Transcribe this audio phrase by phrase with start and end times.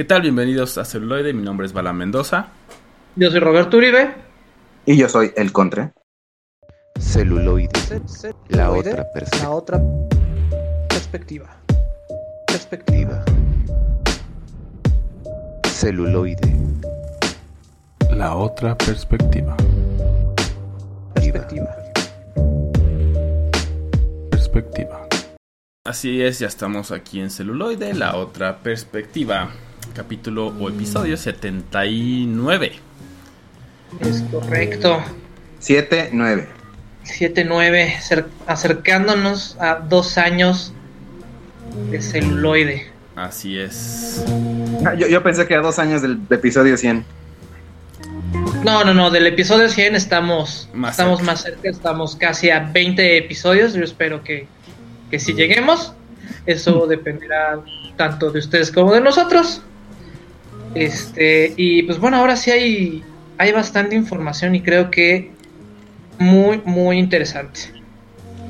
[0.00, 0.22] ¿Qué tal?
[0.22, 2.48] Bienvenidos a Celuloide, mi nombre es Bala Mendoza.
[3.16, 4.14] Yo soy Roberto Uribe.
[4.86, 5.92] Y yo soy El Contre.
[6.98, 7.68] Celuloide.
[8.48, 9.50] La otra La perspectiva.
[9.50, 9.82] otra
[10.88, 11.50] perspectiva.
[12.46, 13.24] Perspectiva.
[15.64, 16.56] Celuloide.
[18.10, 19.54] La otra perspectiva.
[21.12, 21.76] Perspectiva.
[24.30, 25.06] Perspectiva.
[25.84, 29.50] Así es, ya estamos aquí en Celuloide, la otra perspectiva.
[29.94, 32.72] Capítulo o episodio 79.
[34.00, 35.02] Es correcto.
[35.58, 36.48] 7, 9.
[37.04, 40.72] 7-9, cer- acercándonos a dos años
[41.90, 42.86] de celuloide.
[43.16, 44.24] Así es.
[44.86, 47.04] Ah, Yo, yo pensé que a dos años del episodio 100.
[48.64, 51.32] No, no, no, del episodio 100 estamos, Más estamos cerca.
[51.32, 53.74] más cerca, estamos casi a 20 episodios.
[53.74, 54.46] Yo espero que,
[55.10, 55.94] que si lleguemos,
[56.46, 57.58] eso dependerá
[57.96, 59.62] tanto de ustedes como de nosotros.
[60.74, 63.02] Este, y pues bueno, ahora sí hay,
[63.38, 65.30] hay bastante información y creo que
[66.18, 67.60] muy, muy interesante.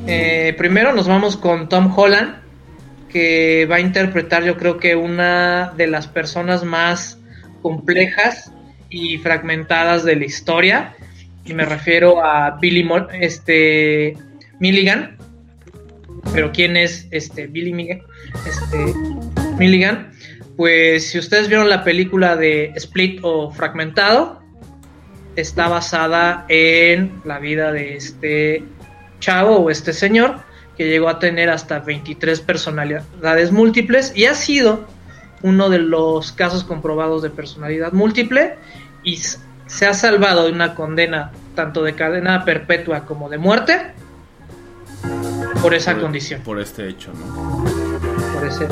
[0.07, 2.37] Eh, primero nos vamos con Tom Holland,
[3.09, 7.19] que va a interpretar yo creo que una de las personas más
[7.63, 8.53] complejas
[8.89, 10.95] y fragmentadas de la historia.
[11.45, 14.17] Y me refiero a Billy Mo- este,
[14.59, 15.17] Milligan.
[16.33, 18.03] Pero ¿quién es este Billy Milligan?
[18.47, 18.95] Este,
[19.59, 20.13] Milligan.
[20.61, 24.43] Pues si ustedes vieron la película de Split o Fragmentado,
[25.35, 28.63] está basada en la vida de este
[29.21, 30.41] chavo o este señor
[30.77, 34.85] que llegó a tener hasta 23 personalidades múltiples y ha sido
[35.41, 38.57] uno de los casos comprobados de personalidad múltiple
[39.03, 43.79] y se ha salvado de una condena tanto de cadena perpetua como de muerte
[45.63, 46.43] por esa Por- condición.
[46.43, 47.65] Por este hecho, ¿no?
[48.35, 48.69] por ese-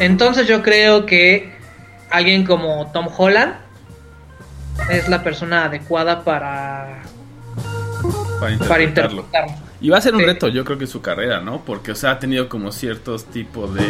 [0.00, 1.52] Entonces yo creo que
[2.10, 3.54] alguien como Tom Holland
[4.90, 7.02] es la persona adecuada para,
[8.40, 9.22] Para para interpretarlo.
[9.22, 9.66] interpretarlo.
[9.80, 10.26] Y va a ser un Sí.
[10.26, 11.62] reto, yo creo que su carrera, ¿no?
[11.64, 13.84] Porque, o sea, ha tenido como ciertos tipos de,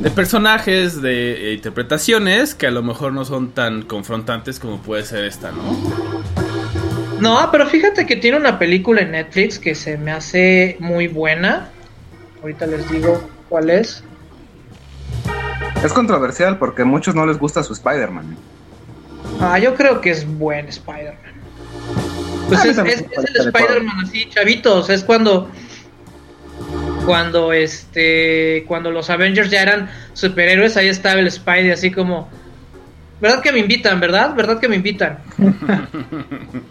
[0.00, 5.04] de personajes, de eh, interpretaciones que a lo mejor no son tan confrontantes como puede
[5.04, 5.76] ser esta, ¿no?
[7.20, 11.68] No, pero fíjate que tiene una película en Netflix que se me hace muy buena.
[12.42, 14.04] Ahorita les digo cuál es.
[15.84, 18.36] Es controversial porque a muchos no les gusta su Spider-Man.
[19.40, 21.34] Ah, yo creo que es buen Spider-Man.
[22.48, 23.46] Pues A mí es, el.
[23.46, 24.90] Spider-Man así, chavitos.
[24.90, 25.48] Es cuando.
[27.06, 28.64] Cuando este.
[28.66, 32.28] Cuando los Avengers ya eran superhéroes, ahí estaba el Spidey así como.
[33.20, 34.34] ¿Verdad que me invitan, verdad?
[34.34, 35.18] ¿Verdad que me invitan?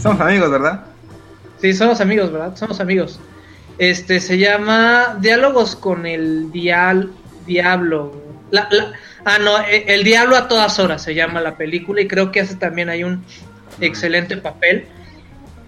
[0.00, 0.84] Somos amigos, ¿verdad?
[1.60, 2.56] Sí, somos amigos, ¿verdad?
[2.56, 3.20] Somos amigos.
[3.78, 7.12] Este se llama Diálogos con el dial,
[7.46, 8.20] Diablo.
[8.50, 8.92] La- la-
[9.24, 12.40] ah, no, e- El Diablo a todas horas se llama la película y creo que
[12.40, 13.24] hace también hay un
[13.80, 14.86] excelente papel.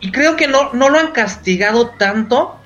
[0.00, 2.56] Y creo que no, no lo han castigado tanto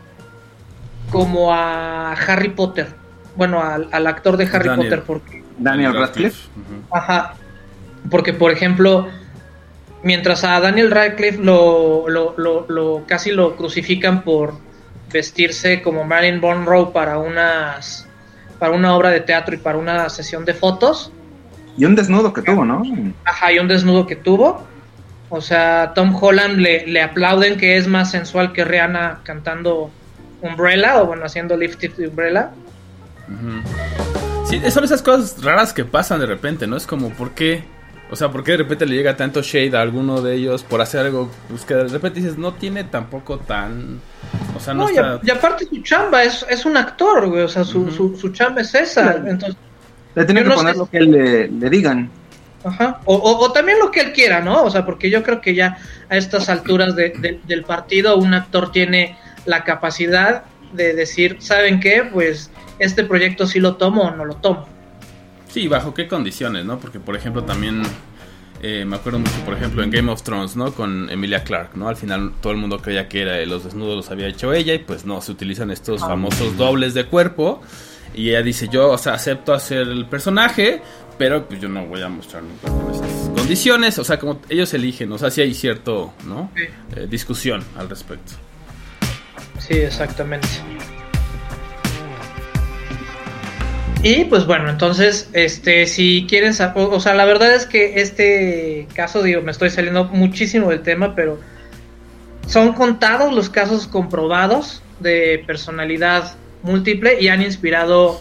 [1.11, 2.89] como a Harry Potter.
[3.37, 4.89] Bueno, al, al actor de Harry Daniel.
[4.89, 6.49] Potter, porque Daniel Radcliffe.
[6.91, 7.35] Ajá.
[8.11, 9.09] Porque, por ejemplo,
[10.03, 14.55] mientras a Daniel Radcliffe lo, lo, lo, lo- casi lo crucifican por
[15.13, 18.08] vestirse como Marilyn Monroe para unas
[18.59, 21.13] para una obra de teatro y para una sesión de fotos,
[21.77, 22.83] Y un desnudo que tuvo, ¿no?
[23.25, 24.67] ajá, y un desnudo que tuvo.
[25.31, 29.91] O sea, Tom Holland le, le aplauden que es más sensual que Rihanna cantando
[30.41, 32.51] Umbrella o bueno, haciendo Lift It de Umbrella.
[33.29, 34.47] Ujú.
[34.49, 36.77] Sí, son esas cosas raras que pasan de repente, ¿no?
[36.77, 37.63] Es como, ¿por qué?
[38.11, 40.81] O sea, ¿por qué de repente le llega tanto shade a alguno de ellos por
[40.81, 44.01] hacer algo pues, que de repente dices, no tiene tampoco tan...
[44.57, 45.13] O sea, no, No, y, está...
[45.15, 48.31] a- y aparte su chamba es, es un actor, güey, o sea, su, su, su
[48.31, 49.03] chamba es esa.
[49.13, 49.29] Claro.
[49.29, 49.57] Entonces,
[50.15, 52.11] Le tienen que no poner sé lo que le, le digan.
[52.65, 53.01] Ajá.
[53.05, 54.63] O, o- o también lo que él quiera, ¿no?
[54.65, 55.77] O sea, porque yo creo que ya
[56.09, 61.79] a estas alturas de- de- del partido un actor tiene la capacidad de decir, ¿saben
[61.79, 62.05] qué?
[62.11, 64.67] Pues este proyecto sí lo tomo o no lo tomo.
[65.49, 66.79] Sí, bajo qué condiciones, ¿no?
[66.79, 67.83] Porque, por ejemplo, también
[68.63, 70.73] eh, me acuerdo mucho, por ejemplo, en Game of Thrones, ¿no?
[70.73, 71.89] Con Emilia Clark, ¿no?
[71.89, 74.79] Al final todo el mundo creía que era los desnudos los había hecho ella y
[74.79, 77.63] pues no, se utilizan estos famosos dobles de cuerpo
[78.15, 80.83] y ella dice, yo, o sea, acepto hacer el personaje,
[81.19, 84.75] pero pues yo no voy a mostrar nunca con esas condiciones, o sea, como ellos
[84.75, 86.51] eligen, o sea, sí hay cierto, ¿no?
[86.57, 86.65] Sí.
[86.97, 88.33] Eh, discusión al respecto.
[89.61, 90.49] Sí, exactamente.
[94.03, 99.23] Y pues bueno, entonces, este, si quieren o sea, la verdad es que este caso,
[99.23, 101.41] digo, me estoy saliendo muchísimo del tema, pero
[102.47, 108.21] son contados los casos comprobados de personalidad múltiple y han inspirado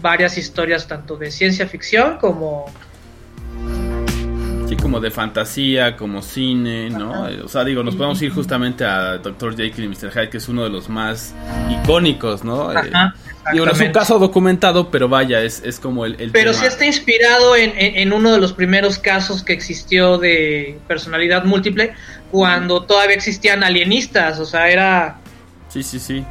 [0.00, 2.66] varias historias tanto de ciencia ficción como
[4.68, 7.26] Sí, como de fantasía, como cine, ¿no?
[7.44, 9.54] O sea, digo, nos podemos ir justamente a Dr.
[9.54, 10.10] Jekyll y Mr.
[10.10, 11.34] Hyde, que es uno de los más
[11.70, 12.72] icónicos, ¿no?
[12.72, 13.14] Eh, Ajá,
[13.52, 16.62] digo, no es un caso documentado, pero vaya, es, es como el, el Pero tema.
[16.62, 21.44] sí está inspirado en, en- en uno de los primeros casos que existió de personalidad
[21.44, 21.92] múltiple
[22.30, 25.18] cuando todavía existían alienistas, o sea, era
[25.68, 26.24] Sí, sí, sí.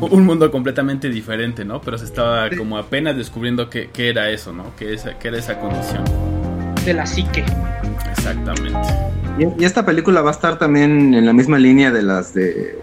[0.00, 1.80] Un mundo completamente diferente, ¿no?
[1.80, 4.72] Pero se estaba como apenas descubriendo qué, qué era eso, ¿no?
[4.76, 6.04] Qué, esa, qué era esa condición.
[6.84, 7.44] de la psique.
[8.10, 8.88] Exactamente.
[9.38, 12.78] ¿Y, y esta película va a estar también en la misma línea de las de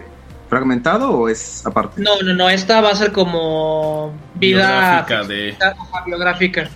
[0.48, 2.00] Fragmentado o es aparte?
[2.00, 5.56] No, no, no, esta va a ser como vida Biográfica de-
[6.06, 6.70] biográfica.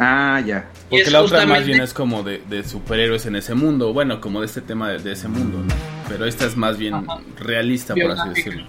[0.00, 0.68] Ah, ya.
[0.86, 3.92] Y Porque es la otra más bien es como de, de superhéroes en ese mundo,
[3.92, 5.74] bueno, como de este tema de, de ese mundo, ¿no?
[6.08, 7.18] Pero esta es más bien Ajá.
[7.38, 8.64] realista, por así decirlo.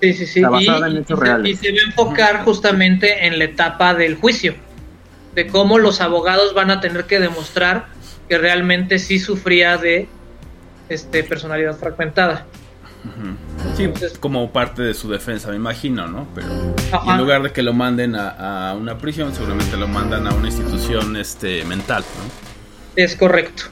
[0.00, 0.40] Sí, sí, sí.
[0.40, 1.50] Está Y, basada en y hechos se- reales.
[1.50, 4.54] y se va a enfocar justamente en la etapa del juicio,
[5.34, 7.86] de cómo los abogados van a tener que demostrar
[8.28, 10.08] que realmente sí sufría de
[10.88, 12.46] este personalidad fragmentada.
[13.76, 16.26] Sí, como parte de su defensa, me imagino, ¿no?
[16.34, 16.48] Pero
[16.92, 17.12] Ajá.
[17.14, 20.46] en lugar de que lo manden a, a una prisión, seguramente lo mandan a una
[20.48, 23.02] institución este, mental, ¿no?
[23.02, 23.64] Es correcto.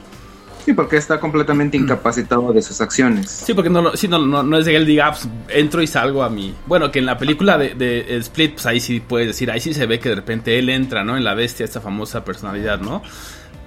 [0.63, 3.29] Sí, porque está completamente incapacitado de sus acciones.
[3.29, 5.27] Sí, porque no, lo- sí, no, no, no es de que él diga, "Ah, pues,
[5.49, 6.55] entro y salgo a mí.
[6.65, 9.75] Bueno, que en la película de, de Split, pues ahí sí puedes decir, ahí sí
[9.75, 11.17] se ve que de repente él entra, ¿no?
[11.17, 13.03] En la bestia, esta famosa personalidad, ¿no?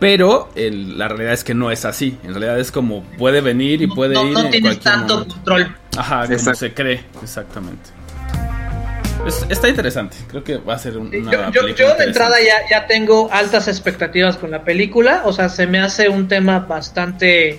[0.01, 2.17] Pero el- la realidad es que no es así.
[2.23, 5.15] En realidad es como puede venir y puede no, ir no en tienes cualquier tanto
[5.15, 5.35] momento.
[5.35, 5.77] control.
[5.97, 6.59] Ajá, como Exacto.
[6.61, 7.91] se cree, exactamente.
[9.27, 12.37] Es- está interesante, creo que va a ser una Yo, yo- película yo de entrada
[12.41, 16.61] ya, ya tengo altas expectativas con la película, o sea, se me hace un tema
[16.61, 17.59] bastante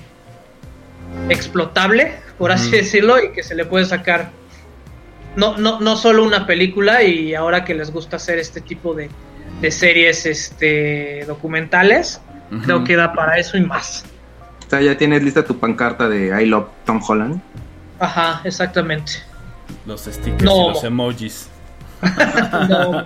[1.30, 4.31] explotable, por así decirlo, y que se le puede sacar
[5.36, 9.09] no, no, no solo una película, y ahora que les gusta hacer este tipo de,
[9.62, 12.19] de series este, documentales,
[12.63, 14.06] Creo que da para eso y más.
[14.66, 17.42] O sea, ya tienes lista tu pancarta de I love Tom Holland.
[18.00, 19.13] Ajá, exactamente.
[19.86, 20.69] Los stickers No.
[20.72, 21.50] y los emojis.
[22.69, 23.06] No,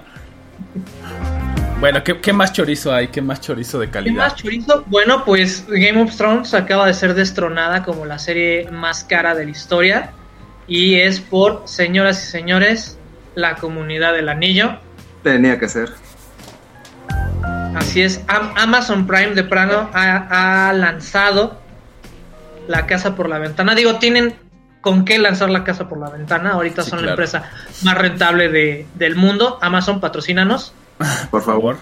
[1.80, 3.07] Bueno, ¿qué, qué más chorizo hay?
[3.10, 4.16] ¿Qué más chorizo de ¿Qué calidad?
[4.16, 4.84] más chorizo?
[4.88, 9.45] Bueno, pues Game of Thrones acaba de ser destronada como la serie más cara de
[9.45, 10.12] la historia
[10.68, 12.98] y es por, señoras y señores,
[13.36, 14.78] la comunidad del anillo.
[15.24, 15.90] Tenía que ser.
[17.75, 21.59] Así es, Am- Amazon Prime de plano ha, ha lanzado
[22.67, 23.75] la casa por la ventana.
[23.75, 24.35] Digo, tienen
[24.81, 26.51] con qué lanzar la casa por la ventana.
[26.51, 27.43] Ahorita Sí, son la empresa
[27.83, 29.57] más rentable de- del mundo.
[29.61, 30.73] Amazon, patrocínanos.
[30.97, 31.75] Por Por favor.
[31.75, 31.77] favor.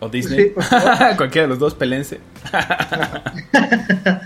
[0.00, 0.38] O Disney.
[0.38, 1.16] Sí, por favor.
[1.16, 2.20] Cualquiera de los dos, pelense.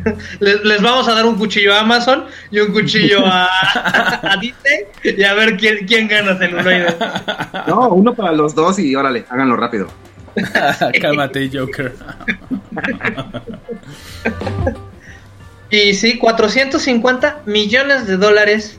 [0.40, 3.46] Les, les vamos a dar un cuchillo a Amazon y un cuchillo a,
[4.32, 6.94] a Disney y a ver quién, quién gana celuloide.
[7.66, 9.88] No, uno para los dos y órale, háganlo rápido.
[11.00, 11.92] Cálmate, Joker.
[15.70, 18.78] Y sí, 450 millones de dólares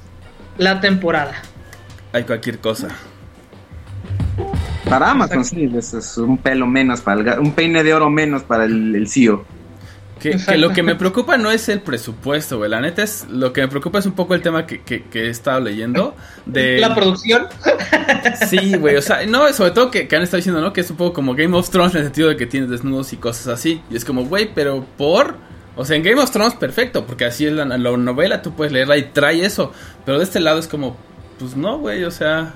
[0.58, 1.34] la temporada.
[2.12, 2.90] Hay cualquier cosa.
[4.88, 8.66] Para Amazon, sí, es, un pelo menos para el un peine de oro menos para
[8.66, 9.46] el, el CEO.
[10.24, 12.70] Que, lo que me preocupa no es el presupuesto, güey.
[12.70, 13.28] La neta es.
[13.30, 16.16] Lo que me preocupa es un poco el tema que, que, que he estado leyendo.
[16.46, 16.78] De.
[16.80, 17.48] La producción.
[18.48, 20.72] Sí, güey, o sea, no, sobre todo que, que han estado diciendo, ¿no?
[20.72, 23.12] Que es un poco como Game of Thrones en el sentido de que tienes desnudos
[23.12, 23.82] y cosas así.
[23.90, 25.36] Y es como, güey, pero por.
[25.76, 28.72] O sea, en Game of Thrones, perfecto, porque así es la, la novela, tú puedes
[28.72, 29.74] leerla y trae eso.
[30.06, 30.96] Pero de este lado es como,
[31.40, 32.54] pues no, güey, o sea.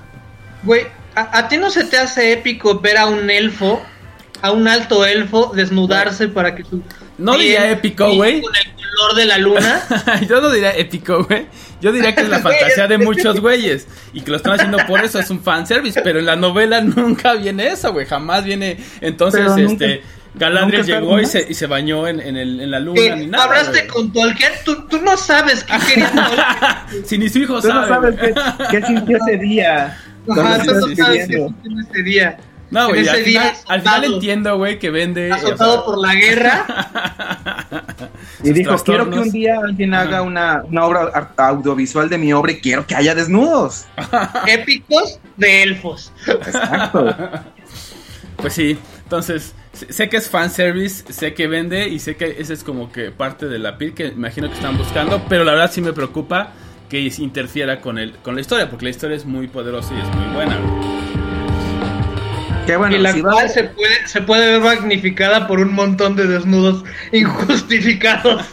[0.62, 3.82] Güey, ¿a, a ti no se te hace épico ver a un elfo,
[4.42, 6.82] a un alto elfo, desnudarse para que su.
[7.18, 8.40] No diría épico, güey.
[8.40, 9.82] Con el color de la luna.
[10.28, 11.46] Yo no diría épico, güey.
[11.80, 13.86] Yo diría que es la fantasía de muchos güeyes.
[14.12, 16.00] Y que lo están haciendo por eso, es un fanservice.
[16.02, 18.06] Pero en la novela nunca viene eso, güey.
[18.06, 18.76] Jamás viene.
[19.00, 20.02] Entonces, Pero nunca- este.
[20.34, 23.26] Galadriel llegó y se, y se bañó en, en, el, en la luna Que ni
[23.26, 23.44] nada.
[23.44, 27.06] hablaste con Tolkien, tú, tú no sabes qué quería Tolkien.
[27.06, 28.14] Si ni su hijo Tú no sabe.
[28.14, 28.34] sabes qué,
[28.70, 29.98] qué sintió ese día.
[30.30, 31.54] Ajá, tú no sabes qué sintió
[31.90, 32.36] ese día.
[32.70, 35.32] No, güey, al ese final, al entiendo, güey, que vende.
[35.32, 36.66] Azotado por la guerra.
[38.42, 42.52] Y dijo, quiero que un día alguien haga una, una obra audiovisual de mi obra
[42.52, 43.86] y quiero que haya desnudos.
[44.46, 46.12] épicos de elfos.
[46.26, 47.14] Exacto.
[48.36, 52.62] Pues sí, entonces, sé que es fanservice, sé que vende y sé que ese es
[52.62, 55.80] como que parte de la piel que imagino que están buscando, pero la verdad sí
[55.80, 56.52] me preocupa
[56.88, 60.14] que interfiera con el con la historia, porque la historia es muy poderosa y es
[60.14, 61.17] muy buena.
[62.76, 62.90] Güey.
[62.90, 66.26] Que bueno, y la si se puede, se puede ver magnificada por un montón de
[66.26, 68.44] desnudos injustificados.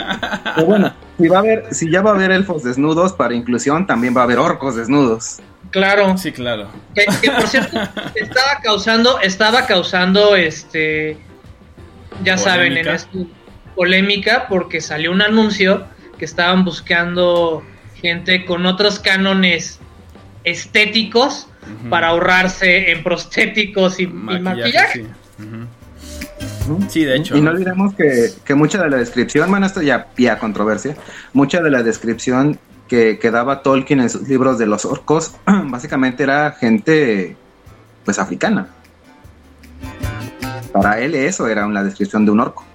[0.55, 3.85] que bueno, si va a haber, si ya va a haber elfos desnudos para inclusión,
[3.87, 5.39] también va a haber orcos desnudos.
[5.71, 6.17] Claro.
[6.17, 6.69] Sí, claro.
[6.93, 7.77] Que, que, por cierto,
[8.15, 11.17] estaba causando, estaba causando este
[12.23, 13.27] ya saben, en esto
[13.75, 15.85] polémica porque salió un anuncio
[16.17, 17.61] que estaban buscando
[17.95, 19.79] gente con otros cánones
[20.43, 21.47] estéticos
[21.89, 25.03] Para ahorrarse en prostéticos y y maquillaje.
[25.03, 25.07] sí.
[25.43, 25.67] Ujú.
[26.89, 27.37] Sí, de hecho.
[27.37, 30.95] Y no olvidemos que, que mucha de la descripción, bueno, esto ya pía controversia,
[31.33, 36.23] mucha de la descripción que, que daba Tolkien en sus libros de los orcos, básicamente
[36.23, 37.35] era gente,
[38.03, 38.67] pues, africana.
[40.73, 42.65] Para él eso era una descripción de un orco.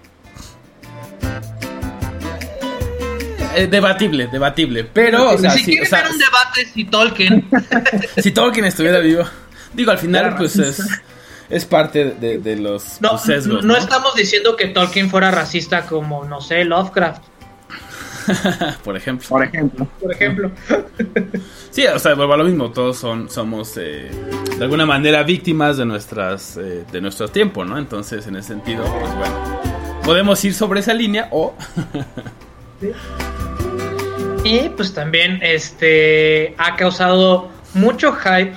[3.56, 4.84] Eh, debatible, debatible.
[4.84, 7.48] Pero, o sea, si quieren o sea, ver un debate si Tolkien
[8.18, 9.24] si Tolkien estuviera vivo.
[9.72, 10.36] Digo, al final, Claro.
[10.38, 10.82] pues es,
[11.48, 13.64] es parte de, de los no, los sesgos.
[13.64, 13.78] no ¿no?
[13.78, 17.22] estamos diciendo que Tolkien fuera racista como no sé Lovecraft
[18.84, 19.28] Por ejemplo.
[19.28, 19.86] Por ejemplo.
[20.00, 20.50] por ejemplo
[21.70, 22.70] Sí, o sea, vuelvo a lo mismo.
[22.70, 24.10] Todos son, somos eh,
[24.58, 27.78] de alguna manera víctimas de nuestras eh, de nuestro tiempo, ¿no?
[27.78, 29.60] Entonces, en ese sentido, pues bueno.
[30.04, 31.54] Podemos ir sobre esa línea o.
[34.44, 38.54] Y pues también este ha causado mucho hype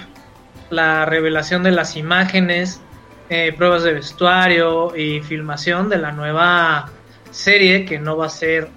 [0.69, 2.81] la revelación de las imágenes,
[3.29, 6.89] eh, pruebas de vestuario y filmación de la nueva
[7.31, 8.69] serie que no va a ser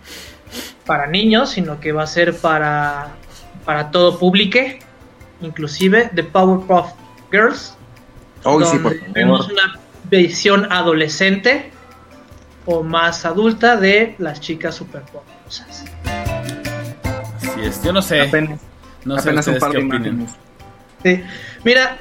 [0.85, 3.15] para niños, sino que va a ser para,
[3.65, 4.59] para todo público,
[5.41, 6.93] inclusive The Powerpuff
[7.31, 7.77] Girls,
[8.43, 9.53] sí, donde por vemos favor.
[9.53, 11.71] una visión adolescente
[12.67, 14.81] o más adulta de las chicas
[15.47, 15.63] Así
[17.63, 17.83] es.
[17.83, 18.21] Yo no sé.
[18.23, 18.61] Apenas,
[19.05, 20.31] no sé apenas un par qué de imágenes.
[21.05, 21.23] Sí.
[21.65, 21.97] Mira,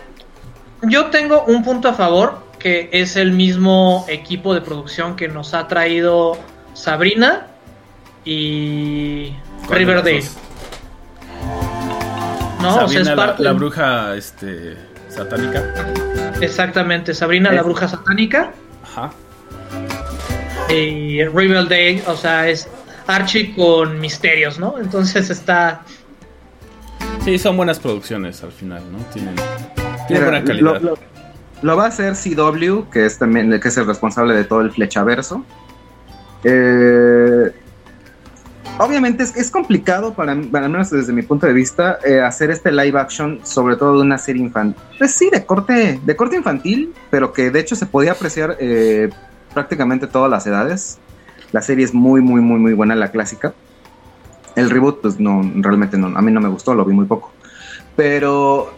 [0.83, 5.53] yo tengo un punto a favor, que es el mismo equipo de producción que nos
[5.53, 6.37] ha traído
[6.73, 7.47] Sabrina
[8.23, 9.31] y
[9.67, 10.23] ¿Cuál de Riverdale.
[12.61, 14.75] No, o sea, Sabrina, es la, parte la bruja este,
[15.09, 15.63] satánica.
[16.41, 18.51] Exactamente, Sabrina la Es- bruja satánica
[18.83, 19.11] Ajá.
[20.69, 22.67] y Riverdale, o sea, es
[23.07, 24.77] Archie con misterios, ¿no?
[24.79, 25.81] Entonces está
[27.23, 28.99] Sí, son buenas producciones al final, ¿no?
[29.13, 30.79] Tienen, tienen Mira, buena calidad.
[30.81, 30.97] Lo, lo-
[31.61, 34.71] lo va a hacer CW, que es también que es el responsable de todo el
[34.71, 35.43] flechaverso.
[36.43, 37.51] Eh,
[38.77, 42.51] obviamente es, es complicado para, para al menos desde mi punto de vista eh, hacer
[42.51, 44.79] este live action, sobre todo de una serie infantil.
[44.99, 49.09] Pues sí, de corte, de corte infantil, pero que de hecho se podía apreciar eh,
[49.53, 50.99] prácticamente todas las edades.
[51.55, 53.53] La serie es muy, muy, muy, muy buena, la clásica.
[54.57, 57.31] El reboot, pues no, realmente no, a mí no me gustó, lo vi muy poco.
[57.95, 58.73] Pero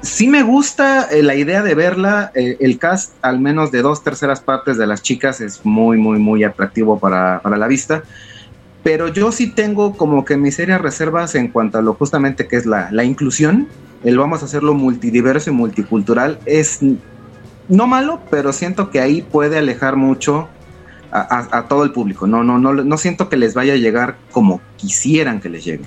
[0.00, 2.32] sí me gusta eh, la idea de verla.
[2.34, 6.18] eh, el cast, al menos de dos terceras partes de las chicas, es muy, muy,
[6.18, 8.04] muy atractivo para, para la vista.
[8.82, 12.56] Pero yo sí tengo como que mis serias reservas en cuanto a lo justamente que
[12.56, 13.68] es la, la inclusión.
[14.02, 16.78] El vamos a hacerlo multidiverso y multicultural es
[17.68, 20.48] no malo, pero siento que ahí puede alejar mucho
[21.10, 22.26] a, todo el público.
[22.26, 25.84] No, no, no, no siento que les vaya a llegar como quisieran que les llegue.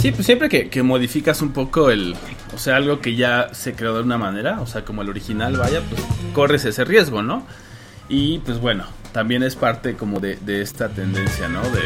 [0.00, 2.16] Sí, pues siempre que, que modificas un poco el.
[2.54, 5.56] O sea, algo que ya se creó de una manera, o sea, como el original,
[5.56, 6.02] vaya, pues
[6.34, 7.46] corres ese riesgo, ¿no?
[8.08, 11.62] Y pues bueno, también es parte como de, de esta tendencia, ¿no?
[11.62, 11.80] De,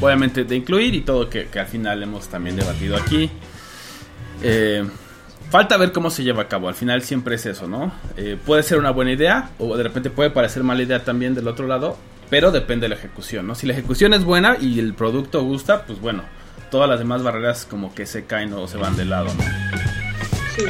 [0.00, 3.30] obviamente, de incluir y todo que, que al final hemos también debatido aquí.
[4.42, 4.84] Eh,
[5.50, 6.68] falta ver cómo se lleva a cabo.
[6.68, 7.92] Al final siempre es eso, ¿no?
[8.16, 11.48] Eh, puede ser una buena idea o de repente puede parecer mala idea también del
[11.48, 11.96] otro lado,
[12.30, 13.54] pero depende de la ejecución, ¿no?
[13.54, 16.22] Si la ejecución es buena y el producto gusta, pues bueno,
[16.70, 19.42] todas las demás barreras como que se caen o se van de lado, ¿no?
[20.56, 20.62] Sí.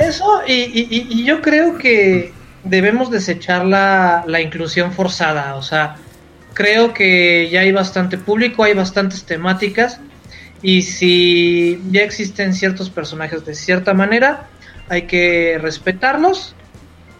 [0.00, 2.32] Eso, y, y- yo creo que
[2.64, 5.54] debemos desechar la, la inclusión forzada.
[5.56, 5.96] O sea,
[6.54, 10.00] creo que ya hay bastante público, hay bastantes temáticas.
[10.64, 14.48] Y si ya existen ciertos personajes de cierta manera,
[14.88, 16.54] hay que respetarlos.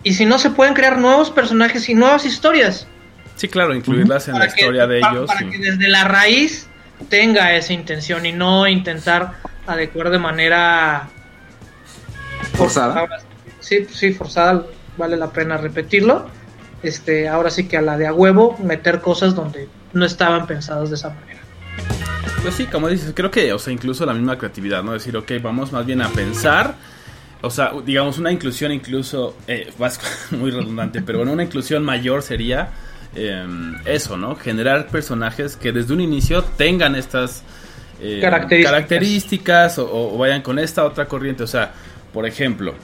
[0.03, 2.87] Y si no, se pueden crear nuevos personajes y nuevas historias.
[3.37, 5.27] Sí, claro, incluirlas en la que- historia de ellos.
[5.27, 6.69] Para y- que desde la raíz
[7.11, 9.35] tenga esa intención y no intentar
[9.67, 11.11] adecuar de manera
[12.55, 13.01] Forzada.
[13.01, 13.19] Ahora
[13.61, 14.65] sí, sí, forzada,
[14.97, 16.29] vale la pena repetirlo.
[16.83, 20.89] Este, ahora sí que a la de a huevo meter cosas donde no estaban pensadas
[20.91, 21.41] de esa manera.
[22.45, 24.93] Pues sí, como dices, creo que, o sea, incluso la misma creatividad, ¿no?
[24.93, 26.75] Decir, ok, vamos más bien a pensar,
[27.41, 29.99] o sea, digamos, una inclusión incluso, eh, vas
[30.31, 32.69] muy redundante, pero bueno, una inclusión mayor sería
[33.15, 33.47] eh,
[33.87, 34.37] eso, ¿no?
[34.37, 37.43] Generar personajes que desde un inicio tengan estas
[38.03, 38.73] eh, Características.
[38.73, 41.73] características o, o vayan con esta otra corriente, o sea,
[42.13, 42.75] por ejemplo,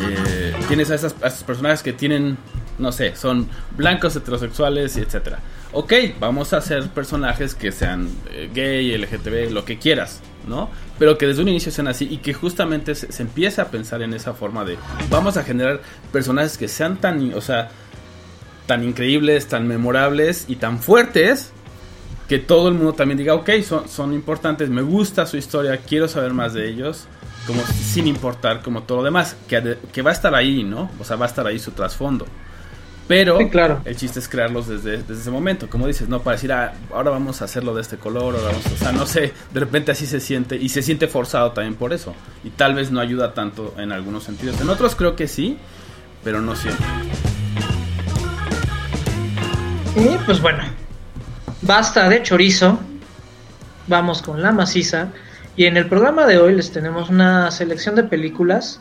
[0.00, 2.38] eh, tienes a, esas, a esos personajes que tienen,
[2.78, 5.40] no sé, son blancos, heterosexuales, y etcétera.
[5.72, 10.68] Ok, vamos a hacer personajes que sean eh, gay, LGTB, lo que quieras, ¿no?
[10.98, 14.02] Pero que desde un inicio sean así y que justamente se, se empiece a pensar
[14.02, 14.76] en esa forma de
[15.08, 15.80] vamos a generar
[16.12, 17.70] personajes que sean tan, o sea,
[18.66, 21.52] tan increíbles, tan memorables y tan fuertes
[22.28, 23.50] que todo el mundo también diga, ok,
[23.88, 27.08] son, importantes, me gusta su historia, quiero saber más de ellos,
[27.44, 30.88] como sin importar como todo lo demás, que, que va a estar ahí, ¿no?
[31.00, 32.26] O sea, va a estar ahí su trasfondo.
[33.10, 33.80] Pero Sí, claro.
[33.84, 37.10] el chiste es crearlos desde, desde ese momento, como dices, no para decir, ah, ahora
[37.10, 38.72] vamos a hacerlo de este color, ahora vamos, a-".
[38.72, 41.92] o sea, no sé, de repente así se siente y se siente forzado también por
[41.92, 42.14] eso.
[42.44, 44.60] Y tal vez no ayuda tanto en algunos sentidos.
[44.60, 45.58] En otros creo que sí,
[46.22, 46.86] pero no siempre.
[49.96, 50.62] Y pues bueno,
[51.62, 52.78] basta de chorizo.
[53.88, 55.08] Vamos con la maciza.
[55.56, 58.80] Y en el programa de hoy les tenemos una selección de películas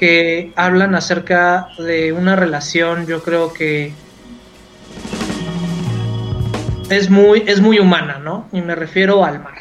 [0.00, 3.92] que hablan acerca de una relación, yo creo que
[6.88, 8.48] es muy, es muy humana, ¿no?
[8.50, 9.58] Y me refiero al mar.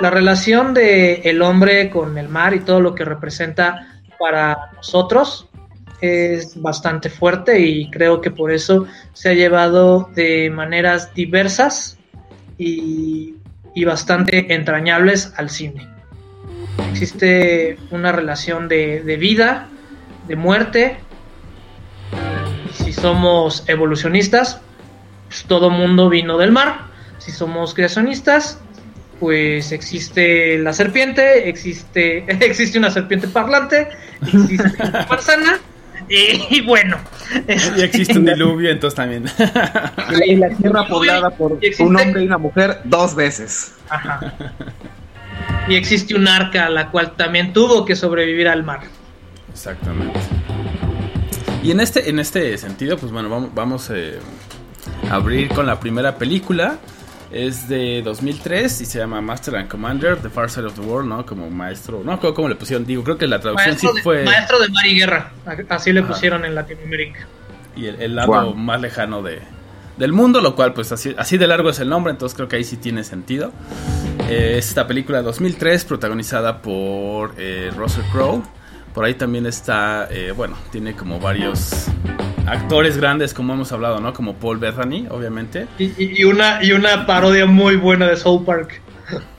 [0.00, 5.46] La relación de el hombre con el mar y todo lo que representa para nosotros
[6.00, 11.98] es bastante fuerte y creo que por eso se ha llevado de maneras diversas
[12.56, 13.34] y,
[13.74, 15.97] y bastante entrañables al cine.
[16.90, 19.68] Existe una relación de, de vida,
[20.26, 20.96] de muerte,
[22.68, 24.60] y si somos evolucionistas,
[25.28, 26.88] pues todo mundo vino del mar.
[27.18, 28.60] Si somos creacionistas,
[29.20, 33.88] pues existe la serpiente, existe, existe una serpiente parlante,
[34.22, 35.60] existe una manzana,
[36.08, 36.96] y, y bueno.
[37.76, 39.24] Y existe un diluvio, entonces también.
[40.24, 43.74] Y la tierra poblada por un hombre y una mujer dos veces.
[43.88, 44.34] Ajá.
[45.68, 48.80] Y existe un arca la cual también tuvo que sobrevivir al mar.
[49.52, 50.18] Exactamente.
[51.62, 54.18] Y en este, en este sentido, pues bueno, vamos, vamos eh,
[55.10, 56.78] a abrir con la primera película.
[57.30, 61.08] Es de 2003 y se llama Master and Commander, The Far Side of the World,
[61.10, 61.26] ¿no?
[61.26, 62.00] Como maestro.
[62.02, 62.86] No, creo cómo le pusieron.
[62.86, 64.24] Digo, creo que la traducción Maestro, sí de, fue.
[64.24, 65.32] maestro de mar y guerra,
[65.68, 66.08] así le Ajá.
[66.08, 67.26] pusieron en Latinoamérica.
[67.76, 68.54] Y el, el lado Wow.
[68.54, 69.40] más lejano de,
[69.98, 72.56] del mundo, lo cual, pues así, así de largo es el nombre, entonces creo que
[72.56, 73.52] ahí sí tiene sentido.
[74.28, 78.42] Eh, es esta película de 2003, protagonizada por eh, Russell Crowe.
[78.94, 81.86] Por ahí también está, eh, bueno, tiene como varios
[82.46, 84.12] actores grandes, como hemos hablado, ¿no?
[84.12, 85.66] Como Paul Bettany, obviamente.
[85.78, 88.80] Y, una, y una parodia muy buena de Soul Park.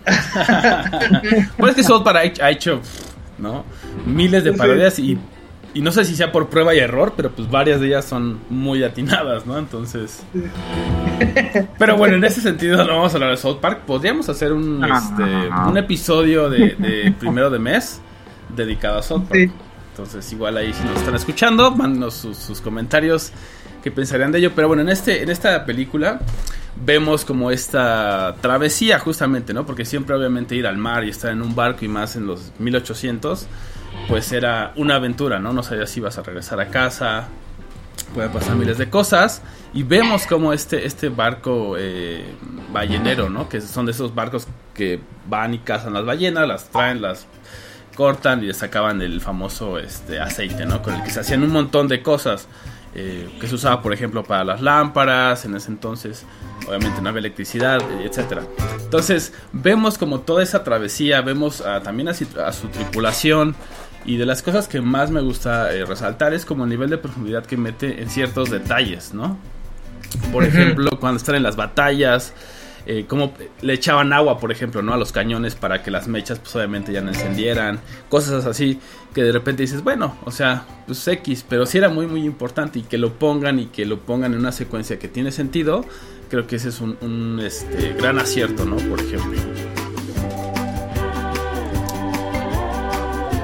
[1.58, 2.82] Pues es que South Park ha hecho-
[3.38, 3.64] ¿no?
[4.06, 5.18] Miles de parodias y,
[5.74, 8.40] y no sé si sea por prueba y error, pero pues varias de ellas son
[8.50, 9.58] muy atinadas, ¿no?
[9.58, 10.24] Entonces...
[11.78, 13.82] Pero bueno, en ese sentido no vamos a hablar de South Park.
[13.86, 18.02] Podríamos hacer un, este, un episodio de, de primero de mes
[18.56, 19.34] dedicado a South Park.
[19.34, 19.52] Sí.
[19.92, 23.32] Entonces igual ahí si nos están escuchando, mándenos sus, sus comentarios
[23.84, 24.52] que pensarían de ello.
[24.56, 26.22] Pero bueno, en, este, en esta película
[26.86, 29.66] vemos como esta travesía justamente, ¿no?
[29.66, 32.52] Porque siempre obviamente ir al mar y estar en un barco y más en los
[32.60, 33.48] 1800,
[34.10, 35.54] pues era una aventura, ¿no?
[35.54, 37.28] No sabías si ibas a regresar a casa,
[38.16, 39.44] puede pasar miles de cosas.
[39.72, 42.26] Y vemos como este, este barco eh,
[42.74, 43.48] ballenero, ¿no?
[43.48, 47.28] Que son de esos barcos que van y cazan las ballenas, las traen, las
[47.96, 50.82] cortan y les sacaban el famoso este, aceite, ¿no?
[50.82, 52.48] Con el que se hacían un montón de cosas.
[52.96, 56.26] eh, que se usaba, por ejemplo, para las lámparas, en ese entonces,
[56.68, 58.42] obviamente no había electricidad, eh, etcétera.
[58.82, 63.56] Entonces, vemos como toda esa travesía, vemos también a su tripulación,
[64.10, 66.98] y de las cosas que más me gusta eh, resaltar es como el nivel de
[66.98, 69.38] profundidad que mete en ciertos detalles, ¿no?
[70.32, 72.34] Por ejemplo, cuando están en las batallas,
[72.88, 74.96] eh, cómo le echaban agua, por ejemplo, ¿no?
[74.96, 77.82] A los cañones para que las mechas, pues obviamente ya no encendieran.
[78.10, 78.80] Cosas así
[79.14, 82.80] que de repente dices, bueno, o sea, pues X, pero sí era muy, muy importante
[82.80, 85.86] y que lo pongan y que lo pongan en una secuencia que tiene sentido.
[86.32, 88.78] Creo que ese es un, un, este, gran acierto, ¿no?
[88.78, 89.40] Por ejemplo.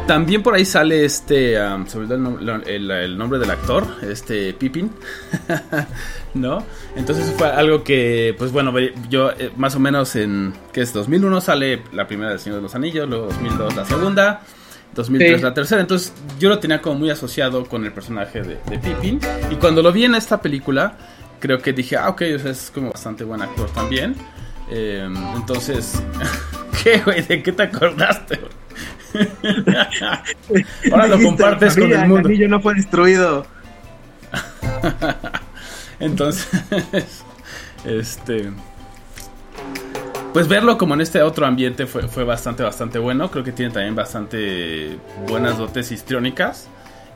[0.08, 3.88] También por ahí sale este, um, sobre todo el, nom- el- el nombre del actor,
[4.04, 4.92] este Pippin,
[6.36, 6.64] ¿no?
[6.96, 8.72] Entonces fue algo que, pues bueno,
[9.10, 12.62] yo eh, más o menos en, que es 2001 sale la primera del Señor de
[12.64, 14.42] los Anillos, luego 2002 la segunda,
[14.94, 15.44] 2003 Sí.
[15.44, 19.20] la tercera, entonces yo lo tenía como muy asociado con el personaje de, de Pippin,
[19.50, 20.98] y cuando lo vi en esta película,
[21.40, 24.16] creo que dije, ah, ok, o sea, es como bastante buen actor también.
[24.70, 26.02] Eh, entonces,
[26.84, 27.24] ¿qué, güey?
[27.24, 28.36] ¿De qué te acordaste?
[28.38, 28.52] güey?
[30.92, 32.28] Ahora lo compartes con "Mira, el mundo.
[32.30, 33.46] anillo no fue destruido.
[36.00, 36.48] Entonces,
[37.86, 38.52] este.
[40.34, 43.32] Pues verlo como en este otro ambiente fue, fue bastante, bastante bueno.
[43.32, 44.98] Creo que tiene también bastante
[45.28, 46.68] buenas dotes histriónicas.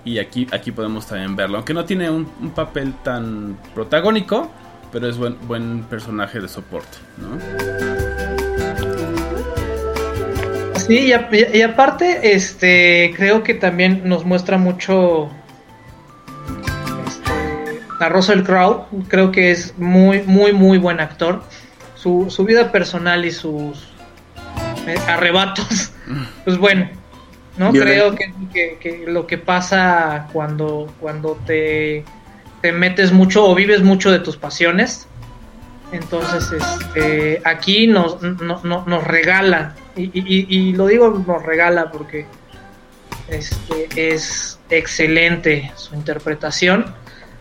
[0.05, 1.57] Y aquí, aquí podemos también verlo.
[1.57, 4.49] Aunque no tiene un, un papel tan protagónico,
[4.93, 8.28] pero es buen, buen personaje de soporte, ¿no?
[10.89, 15.30] Sí, y, a- y aparte, este, creo que también nos muestra mucho
[17.08, 18.86] este, a Russell Crowe.
[19.08, 21.43] Creo que es muy, muy, muy buen actor.
[21.95, 23.88] Su, su vida personal y sus
[24.88, 25.91] eh, arrebatos,
[26.45, 26.89] pues bueno,
[27.58, 32.04] no creo que, que- que lo que pasa cuando, cuando te,
[32.62, 35.08] te metes mucho o vives mucho de tus pasiones.
[35.91, 42.25] Entonces, este, aquí nos, no- no- nos regala, y, y- lo digo nos regala porque
[43.28, 46.86] este, es excelente su interpretación.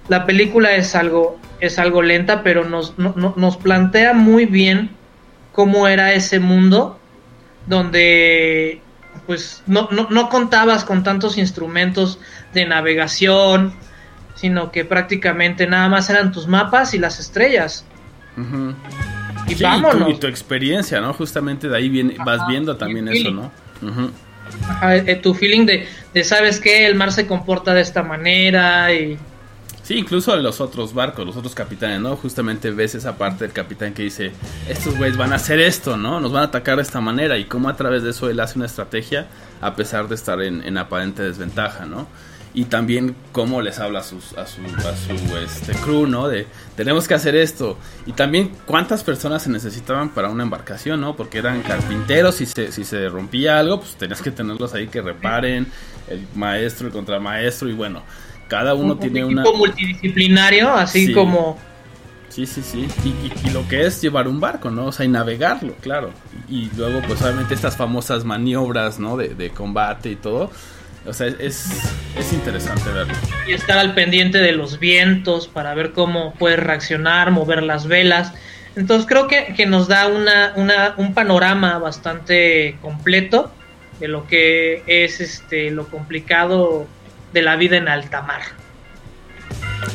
[0.09, 4.91] La película es algo, es algo lenta, pero nos, no- no- nos plantea muy bien
[5.53, 6.99] cómo era ese mundo
[7.67, 8.81] donde
[9.27, 12.19] pues no, no, no contabas con tantos instrumentos
[12.55, 13.75] de navegación,
[14.35, 17.85] sino que prácticamente nada más eran tus mapas y las estrellas.
[18.39, 18.75] Ujú.
[19.49, 20.07] Y Sí, vámonos.
[20.07, 21.13] tu, y tu experiencia, ¿no?
[21.15, 23.31] Justamente de ahí viene, vas viendo también eso.
[23.31, 23.51] ¿no?
[24.69, 28.93] Ajá, eh, tu feeling de, de sabes que el mar se comporta de esta manera
[28.95, 29.19] y
[29.83, 32.15] Sí, incluso los otros barcos, los otros capitanes, ¿no?
[32.15, 34.33] Justamente ves esa parte del capitán que dice,
[34.69, 36.21] estos güeyes van a hacer esto, ¿no?
[36.21, 38.59] Nos van a atacar de esta manera y cómo a través de eso él hace
[38.59, 39.29] una estrategia
[39.63, 42.07] a pesar de estar en, en aparente desventaja, ¿no?
[42.59, 46.27] Y también cómo les habla a, sus, a su, a su este, crew, ¿no?
[46.27, 47.79] De tenemos que hacer esto.
[48.05, 51.15] Y también cuántas personas se necesitaban para una embarcación, ¿no?
[51.15, 55.01] Porque eran carpinteros y se, si se rompía algo, pues tenías que tenerlos ahí que
[55.03, 55.69] reparen,
[56.09, 58.03] el maestro, el contramaestro y bueno.
[58.49, 59.43] Cada uno un, tiene un una...
[59.43, 61.13] equipo multidisciplinario, así Sí.
[61.13, 61.59] como
[62.29, 62.89] Sí, sí, sí.
[63.05, 64.87] Y, y- y lo que es llevar un barco, ¿no?
[64.87, 66.11] O sea, y navegarlo, claro.
[66.49, 69.17] Y, y luego, pues obviamente estas famosas maniobras, ¿no?
[69.17, 70.51] De, de combate y todo.
[71.09, 71.71] O sea, es,
[72.17, 73.15] es interesante verlo.
[73.49, 78.33] y estar al pendiente de los vientos para ver cómo puedes reaccionar, mover las velas.
[78.77, 83.51] Entonces creo que, que nos da una, una- un panorama bastante completo
[84.01, 86.87] de lo que es este lo complicado
[87.33, 88.43] de la vida en alta mar.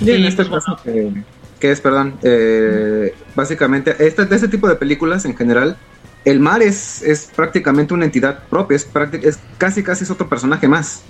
[0.02, 1.12] Y en Y, este pues, caso que,
[1.60, 5.78] que es, perdón, eh, básicamente, este, de este tipo de películas en general,
[6.26, 8.88] el mar es, es prácticamente una entidad propia, es,
[9.22, 11.02] es casi casi es otro personaje más.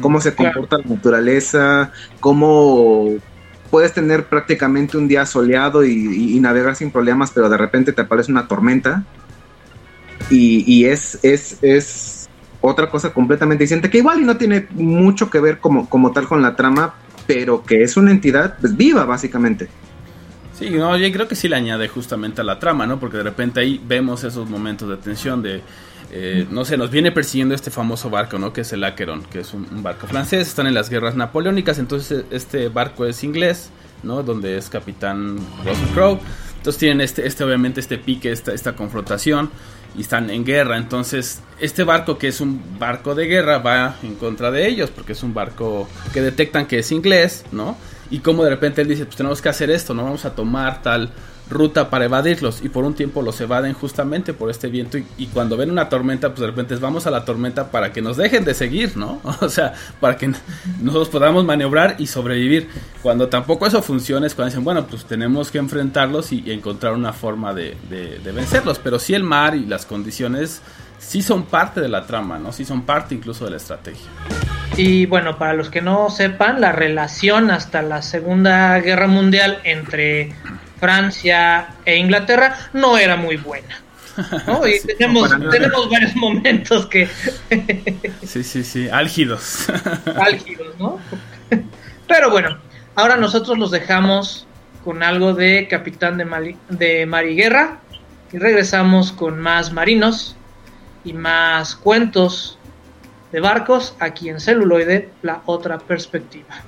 [0.00, 0.54] Cómo se Claro.
[0.60, 3.14] comporta la naturaleza, cómo
[3.70, 7.92] puedes tener prácticamente un día soleado y, y- y navegar sin problemas, pero de repente
[7.92, 9.04] te aparece una tormenta.
[10.30, 12.28] Y, y es, es, es
[12.60, 16.26] otra cosa completamente distinta, que igual y no tiene mucho que ver como, como tal
[16.26, 16.94] con la trama,
[17.26, 19.68] pero que es una entidad pues, viva, básicamente.
[20.58, 22.98] Sí, no, yo creo que sí le añade justamente a la trama, ¿no?
[22.98, 25.62] Porque de repente ahí vemos esos momentos de tensión de...
[26.10, 28.52] eh, no sé, nos viene persiguiendo este famoso barco, ¿no?
[28.52, 32.24] Que es el Acheron, que es un, barco francés, están en las guerras napoleónicas, entonces
[32.32, 33.70] este barco es inglés,
[34.02, 34.24] ¿no?
[34.24, 36.18] Donde es capitán Russell Crowe.
[36.56, 39.50] Entonces tienen este, este obviamente este pique, esta, esta confrontación
[39.96, 40.76] y están en guerra.
[40.76, 45.12] Entonces este barco que es un barco de guerra va en contra de ellos porque
[45.12, 47.76] es un barco que detectan que es inglés, ¿no?
[48.10, 50.82] Y como de repente él dice, pues tenemos que hacer esto, no vamos a tomar
[50.82, 51.10] tal
[51.50, 55.56] ruta para evadirlos y por un tiempo los evaden justamente por este viento y, cuando
[55.56, 58.54] ven una tormenta pues de repente vamos a la tormenta para que nos dejen de
[58.54, 59.20] seguir, ¿no?
[59.40, 60.30] O sea, para que
[60.80, 62.68] nosotros podamos maniobrar y sobrevivir.
[63.02, 67.12] Cuando tampoco eso funciona es cuando dicen, bueno, pues tenemos que enfrentarlos y, encontrar una
[67.12, 67.76] forma de,
[68.24, 70.60] vencerlos, pero sí el mar y las condiciones
[71.08, 72.52] sí son parte de la trama, ¿no?
[72.52, 74.06] Sí son parte incluso de la estrategia.
[74.76, 80.32] Y bueno, para los que no sepan, la relación hasta la Segunda Guerra Mundial entre
[80.78, 83.80] Francia e Inglaterra no era muy buena.
[84.46, 84.66] ¿no?
[84.66, 87.08] Y Sí, tenemos, tenemos varios momentos que
[88.26, 89.66] Sí, sí, sí, álgidos.
[90.20, 90.98] álgidos, ¿no?
[92.06, 92.58] Pero bueno,
[92.94, 94.46] ahora nosotros los dejamos
[94.84, 97.78] con algo de Capitán de, Mali- de Mar y Guerra
[98.32, 100.36] y regresamos con más marinos
[101.08, 102.58] y más cuentos
[103.32, 106.67] de barcos aquí en celuloide, la otra perspectiva.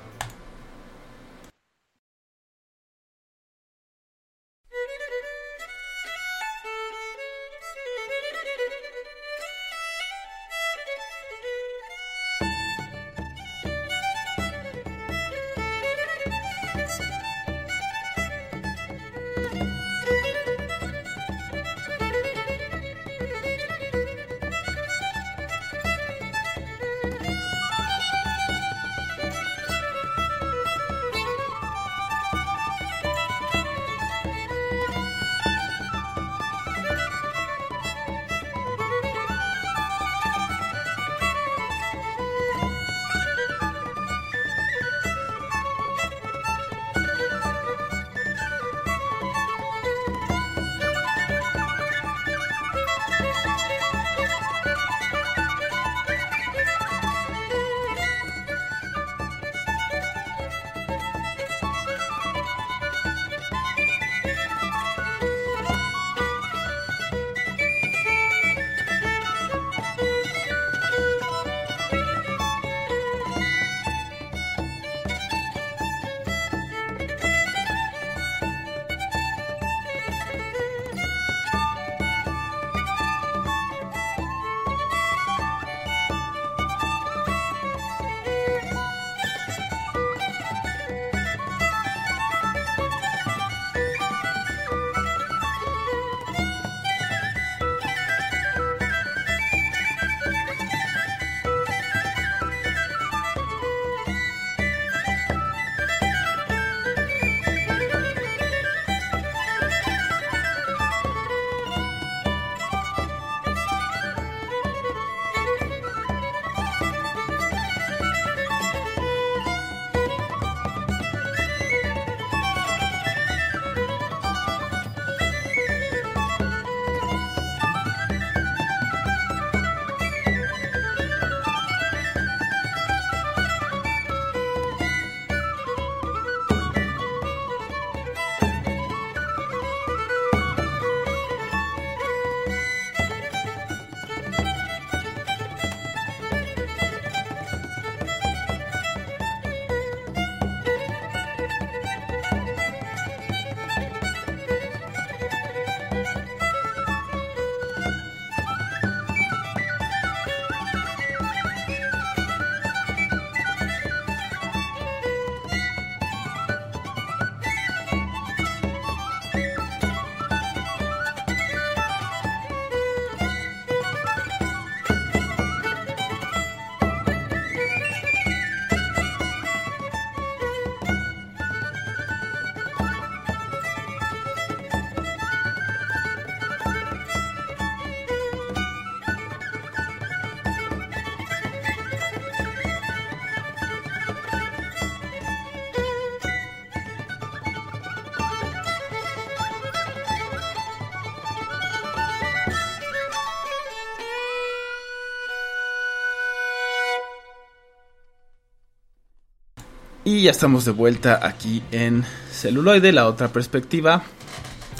[210.11, 214.03] Y ya estamos de vuelta aquí en celuloide, la otra perspectiva,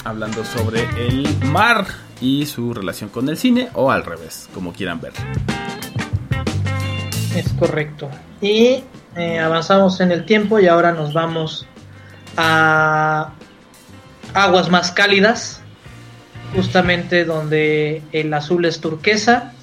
[0.04, 1.86] hablando sobre el mar
[2.20, 5.14] y su relación con el cine, o al revés, como quieran ver.
[7.34, 8.10] Es correcto.
[8.42, 8.84] Y
[9.16, 11.66] eh, avanzamos en el tiempo y ahora nos vamos
[12.36, 13.32] a
[14.34, 15.62] aguas más cálidas,
[16.54, 19.54] justamente donde el azul es turquesa.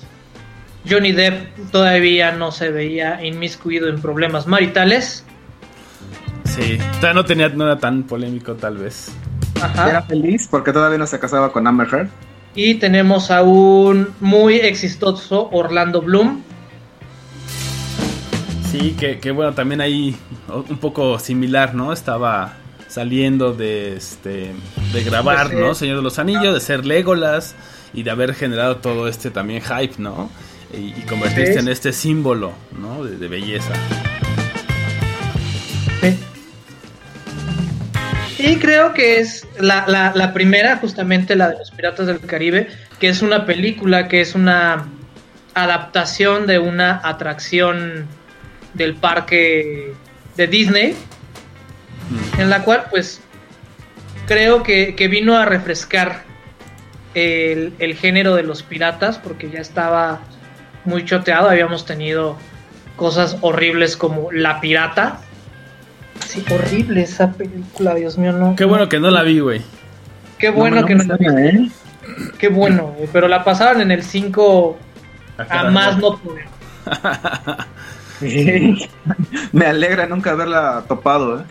[0.89, 5.25] Johnny Depp todavía no se veía inmiscuido en problemas maritales.
[6.59, 9.11] Sí, todavía no tenía, no era tan polémico tal vez.
[9.61, 9.89] Ajá.
[9.89, 12.09] Era feliz porque todavía no se casaba con Amber Heard.
[12.55, 16.41] Y tenemos a un muy exitoso Orlando Bloom.
[18.71, 20.15] Sí, que, que bueno, también ahí
[20.47, 21.91] un poco similar, ¿no?
[21.93, 22.53] Estaba
[22.87, 24.53] saliendo de este
[24.93, 25.73] de grabar, De ser- ¿no?
[25.75, 27.55] Señor de los Anillos, de ser Legolas
[27.93, 30.29] y de haber generado todo este también hype, ¿no?
[30.73, 33.03] Y, y convertirse en este símbolo, ¿no?
[33.03, 33.73] De, de belleza.
[36.01, 36.17] Sí.
[38.39, 42.67] Y creo que es la, la- la primera, justamente la de los Piratas del Caribe,
[42.99, 44.87] que es una película, que es una
[45.53, 48.05] adaptación de una atracción
[48.73, 49.93] del parque
[50.37, 50.95] de Disney,
[52.37, 53.19] en la cual pues
[54.25, 56.23] creo que, que vino a refrescar
[57.15, 60.21] el, el género de los piratas, porque ya estaba
[60.85, 62.37] muy choteado, habíamos tenido
[62.95, 65.19] cosas horribles como La Pirata.
[66.25, 68.55] Sí, horrible esa película, Dios mío, no.
[68.55, 69.61] Qué bueno que no la vi, güey.
[70.37, 71.03] Qué bueno No, no que no.
[71.03, 71.69] suena, ¿eh?
[72.37, 74.77] Qué bueno, güey, pero la pasaron en el 5
[75.37, 76.45] Acá a más no poder.
[79.51, 81.43] Me alegra nunca haberla topado, ¿eh?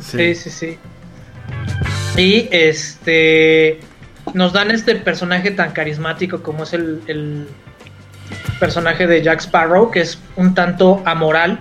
[0.00, 0.78] Sí, sí, sí.
[2.16, 3.80] Y este
[4.34, 7.48] nos dan este personaje tan carismático como es el, el
[8.58, 11.58] personaje de Jack Sparrow, que es un tanto amoral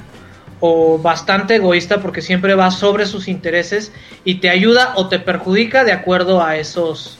[0.59, 3.91] o bastante egoísta porque siempre va sobre sus intereses
[4.23, 7.17] y te ayuda o te perjudica de acuerdo a esos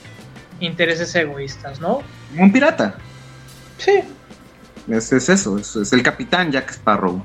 [0.59, 2.01] intereses egoístas, ¿no?
[2.37, 2.95] Un pirata.
[3.77, 4.01] Sí,
[4.89, 7.23] Es, es eso, es, es el capitán Jack Sparrow.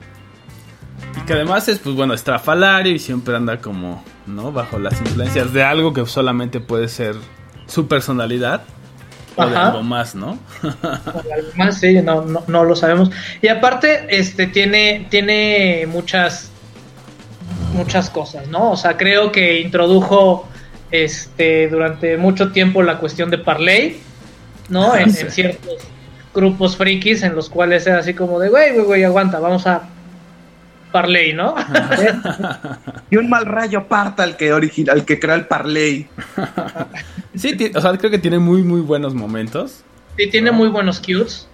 [1.16, 4.52] Y que además es, pues bueno, estrafalario y siempre anda como, ¿no?
[4.52, 7.16] Bajo las influencias de algo que solamente puede ser
[7.66, 8.64] su personalidad
[9.36, 10.38] o de algo más, ¿no?
[10.62, 13.10] O algo más, sí, no, no, no lo sabemos.
[13.42, 16.50] Y aparte, este tiene, tiene muchas
[17.74, 18.70] muchas cosas, ¿no?
[18.72, 20.48] O sea, creo que introdujo
[20.90, 24.00] este durante mucho tiempo la cuestión de Parley,
[24.68, 24.94] ¿no?
[24.96, 25.20] En, Sí.
[25.22, 25.78] en ciertos
[26.34, 29.82] grupos frikis en los cuales era así como de, güey, güey, güey, aguanta, vamos a
[30.94, 31.56] Parley, ¿no?
[33.10, 36.06] Y un mal rayo parta al que, origi- al que crea el Parley.
[37.34, 39.82] Sí, o sea, creo que tiene muy, muy buenos momentos.
[40.16, 41.48] Sí, tiene muy buenos cues.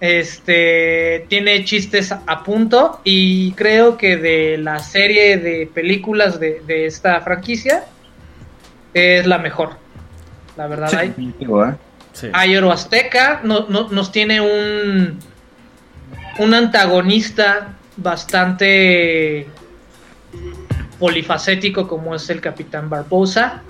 [0.00, 3.02] Este tiene chistes a punto.
[3.04, 7.84] Y creo que de la serie de películas de, de esta franquicia
[8.94, 9.76] es la mejor.
[10.56, 11.74] La verdad, Sí, hay, ¿eh?
[12.12, 12.28] Sí.
[12.32, 13.40] hay Oro Azteca.
[13.44, 15.18] no- no- nos tiene un,
[16.38, 19.46] un antagonista bastante
[20.98, 23.62] polifacético como es el Capitán Barbosa.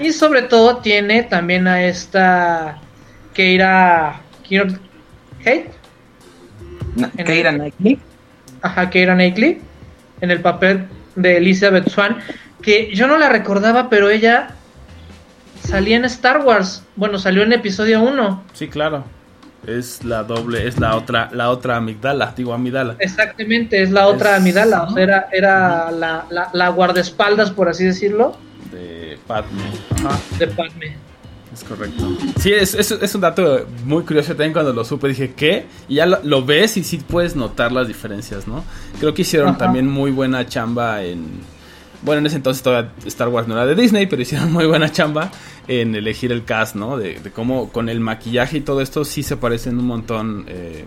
[0.00, 2.78] Y sobre todo tiene también a esta
[3.32, 4.66] Keira Keira
[5.38, 5.70] Kate,
[7.24, 7.98] Keira el- Knightley.
[8.62, 9.60] ajá, Keira Knightley
[10.20, 12.18] en el papel de Elizabeth Swan,
[12.62, 14.48] que yo no la recordaba, pero ella
[15.62, 16.82] salía en Star Wars.
[16.96, 18.42] Bueno, salió en episodio 1.
[18.52, 19.04] Sí, claro.
[19.66, 22.96] Es la doble, es la otra, la otra amigdala, digo amidala.
[22.98, 27.68] Exactamente, es la otra Es- Amidala, o sea, era, era la, la, la guardaespaldas, por
[27.68, 28.36] así decirlo,
[28.70, 29.62] De Padme.
[29.96, 30.96] Ajá, de Padme.
[31.52, 32.16] es correcto.
[32.40, 35.08] Sí, es, es, es un dato muy curioso también cuando lo supe.
[35.08, 35.66] Dije, ¿qué?
[35.88, 38.64] Y ya lo, lo ves y sí puedes notar las diferencias, ¿no?
[39.00, 39.58] Creo que hicieron Ajá.
[39.58, 41.40] también muy buena chamba en.
[42.04, 44.92] Bueno, en ese entonces todavía Star Wars no era de Disney, pero hicieron muy buena
[44.92, 45.30] chamba
[45.66, 46.98] en elegir el cast, ¿no?
[46.98, 50.84] De, cómo con el maquillaje y todo esto sí se parecen un montón eh,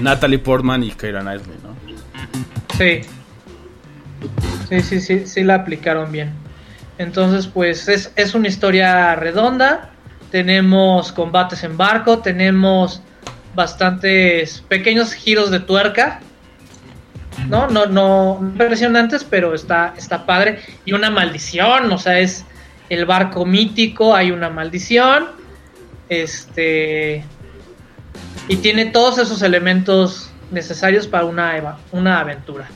[0.00, 1.74] Natalie Portman y Keira Knightley, ¿no?
[2.76, 3.00] Sí.
[4.68, 6.32] Sí, sí, sí, sí la aplicaron bien.
[6.98, 9.90] Entonces, pues es, es una historia redonda.
[10.30, 13.00] Tenemos combates en barco, tenemos
[13.54, 16.20] bastantes pequeños giros de tuerca.
[17.48, 20.60] No, no, no impresionantes, pero está, está padre.
[20.84, 22.44] Y una maldición, o sea, es
[22.88, 25.26] el barco mítico, hay una maldición.
[26.08, 27.24] Este.
[28.48, 32.68] Y tiene todos esos elementos necesarios para una, una aventura.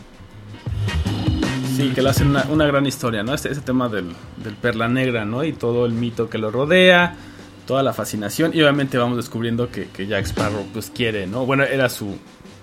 [1.76, 3.34] Sí, que lo hacen una, una gran historia, ¿no?
[3.34, 5.44] Este, ese tema del, del perla negra, ¿no?
[5.44, 7.14] Y todo el mito que lo rodea,
[7.66, 8.50] toda la fascinación.
[8.52, 11.46] Y obviamente vamos descubriendo que, que Jack Sparrow, pues quiere, ¿no?
[11.46, 12.18] Bueno, era su,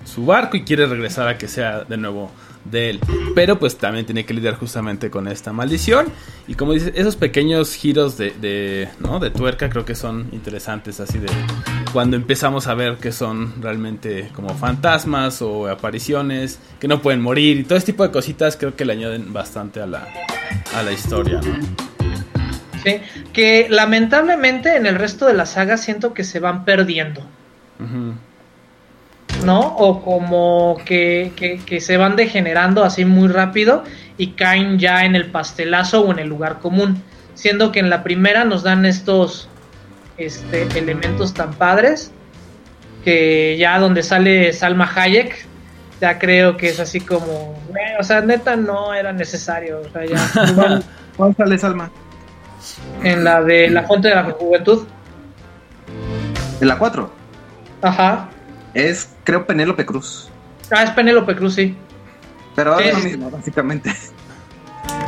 [0.05, 2.31] su barco y quiere regresar a que sea de nuevo
[2.63, 2.99] de él.
[3.35, 6.07] Pero pues también tiene que lidiar justamente con esta maldición.
[6.47, 9.19] Y como dices, esos pequeños giros de, de, ¿no?
[9.19, 10.99] de tuerca creo que son interesantes.
[10.99, 11.27] Así de
[11.93, 17.57] cuando empezamos a ver que son realmente como fantasmas o apariciones, que no pueden morir
[17.59, 20.07] y todo este tipo de cositas creo que le añaden bastante a la,
[20.75, 21.39] a la historia.
[21.41, 21.85] ¿no?
[22.83, 22.99] Sí,
[23.33, 27.25] que lamentablemente en el resto de la saga siento que se van perdiendo.
[29.43, 29.59] ¿No?
[29.59, 33.83] O como que, que, que se van degenerando así muy rápido
[34.17, 37.01] y caen ya en el pastelazo o en el lugar común.
[37.33, 39.49] Siendo que en la primera nos dan estos
[40.17, 42.11] este, elementos tan padres
[43.03, 45.45] que ya donde sale Salma Hayek,
[46.01, 49.81] ya creo que es así como, "Güey, o sea, neta no era necesario.
[49.81, 50.81] O sea, ya,
[51.17, 51.91] ¿Cuál sale Salma?
[53.03, 54.87] en la de La Fuente de la Juventud.
[56.61, 57.11] En la 4.
[57.81, 58.29] Ajá.
[58.75, 60.29] Es, creo, Penélope Cruz.
[60.71, 61.75] Ah, es Penélope Cruz, sí.
[62.55, 63.91] Pero es lo mismo, básicamente.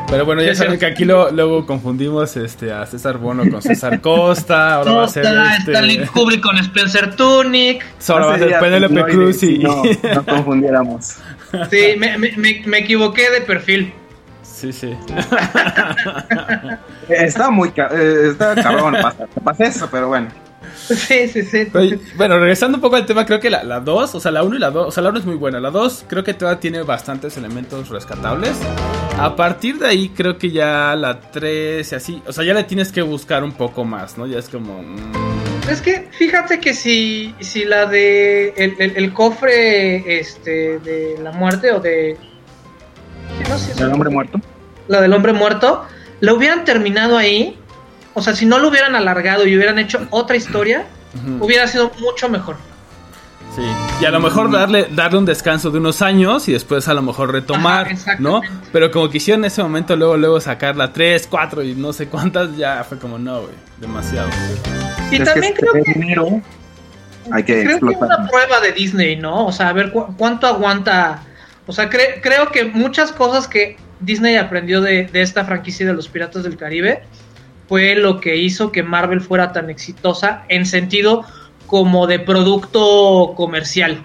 [0.10, 4.00] Pero bueno, ya saben que aquí lo- luego confundimos este, a César Bono con César
[4.00, 4.76] Costa.
[4.76, 7.86] Ahora va a ser Está este, Stanley Kubrick con Spencer Tunic.
[8.08, 9.60] ahora va a ser Penélope Cruz y.
[9.60, 11.18] No, no confundiéramos.
[11.72, 12.32] Sí, me, me,
[12.66, 13.94] me, equivoqué de perfil.
[14.44, 14.98] sí, sí.
[17.10, 20.28] Eh, Está muy ca- eh, está cabrón, pasa, pasa eso, pero bueno.
[20.88, 21.68] Sí, sí, sí.
[22.16, 24.60] Bueno, regresando un poco al tema, creo que la 2, o sea, la 1 y
[24.60, 25.60] la 2, o sea, la 1 es muy buena.
[25.60, 28.58] La 2 creo que todavía tiene bastantes elementos rescatables.
[29.20, 32.64] A partir de ahí, creo que ya la 3 y así, o sea, ya le
[32.64, 34.28] tienes que buscar un poco más, ¿no?
[34.28, 34.82] Ya es como.
[34.84, 41.18] mm, Es que fíjate que si, si la de el, el- el cofre este de
[41.22, 42.16] la muerte o de
[43.38, 44.40] sí, no sé si es El un hombre muerto.
[44.88, 45.84] la del hombre muerto,
[46.22, 47.58] lo hubieran terminado ahí,
[48.18, 50.86] o sea, si no lo hubieran alargado y hubieran hecho otra historia,
[51.40, 52.56] hubiera sido mucho mejor.
[53.56, 53.64] Sí,
[54.02, 57.02] y a lo mejor darle, darle un descanso de unos años y después a lo
[57.02, 58.42] mejor retomar, Ajá, ¿no?
[58.72, 62.08] Pero como quisieron en ese momento luego luego sacar la 3, 4 y no sé
[62.08, 64.30] cuántas, ya fue como no, güey, demasiado.
[65.12, 66.42] Y es también que creo este que dinero
[67.32, 68.20] hay que creo que es explotar.
[68.20, 69.48] una prueba de Disney, ¿no?
[69.48, 71.24] O sea, a ver cu- cuánto aguanta.
[71.66, 75.94] O sea, cre- creo que muchas cosas que Disney aprendió de, de esta franquicia de
[75.94, 77.02] los Piratas del Caribe
[77.68, 81.26] fue lo que hizo que Marvel fuera tan exitosa en sentido
[81.66, 84.04] como de producto comercial.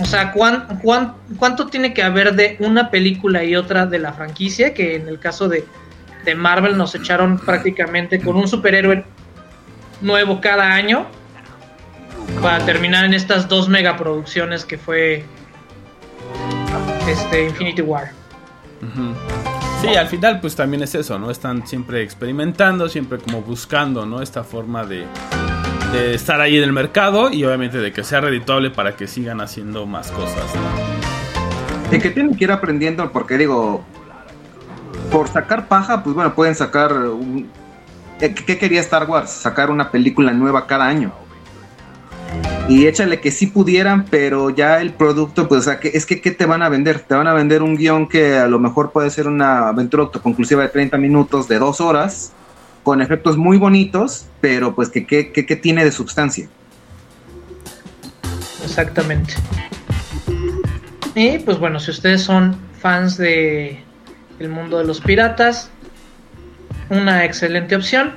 [0.00, 4.12] O sea, ¿cuán, cuán- cuánto tiene que haber de una película y otra de la
[4.12, 4.74] franquicia?
[4.74, 5.64] Que en el caso de,
[6.24, 9.04] de Marvel nos echaron prácticamente con un superhéroe
[10.02, 11.06] nuevo cada año
[12.42, 15.24] para terminar en estas dos megaproducciones que fue
[17.08, 18.10] este Infinity War.
[18.82, 19.59] Ujú.
[19.80, 21.30] Sí, al final pues también es eso, ¿no?
[21.30, 24.20] Están siempre experimentando, siempre como buscando, ¿no?
[24.20, 25.06] Esta forma de,
[26.14, 29.86] estar ahí en el mercado y obviamente de que sea redituable para que sigan haciendo
[29.86, 31.96] más cosas, ¿no?
[31.96, 33.82] Y que tienen que ir aprendiendo, porque digo,
[35.10, 36.92] por sacar paja, pues bueno, pueden sacar.
[36.92, 37.48] un-
[38.18, 39.30] ¿Qué quería Star Wars?
[39.30, 41.10] Sacar una película nueva cada año.
[42.70, 46.30] Y échale que sí pudieran, pero ya el producto, pues, o que, es que ¿qué
[46.30, 47.00] te van a vender?
[47.00, 50.62] Te van a vender un guion que a lo mejor puede ser una aventura autoconclusiva
[50.62, 52.32] de 30 minutos, de 2 horas,
[52.84, 56.48] con efectos muy bonitos, pero pues que qué tiene de sustancia.
[58.62, 59.34] Exactamente.
[61.16, 63.82] Y pues bueno, si ustedes son fans de
[64.38, 65.70] el mundo de los piratas,
[66.88, 68.14] una excelente opción.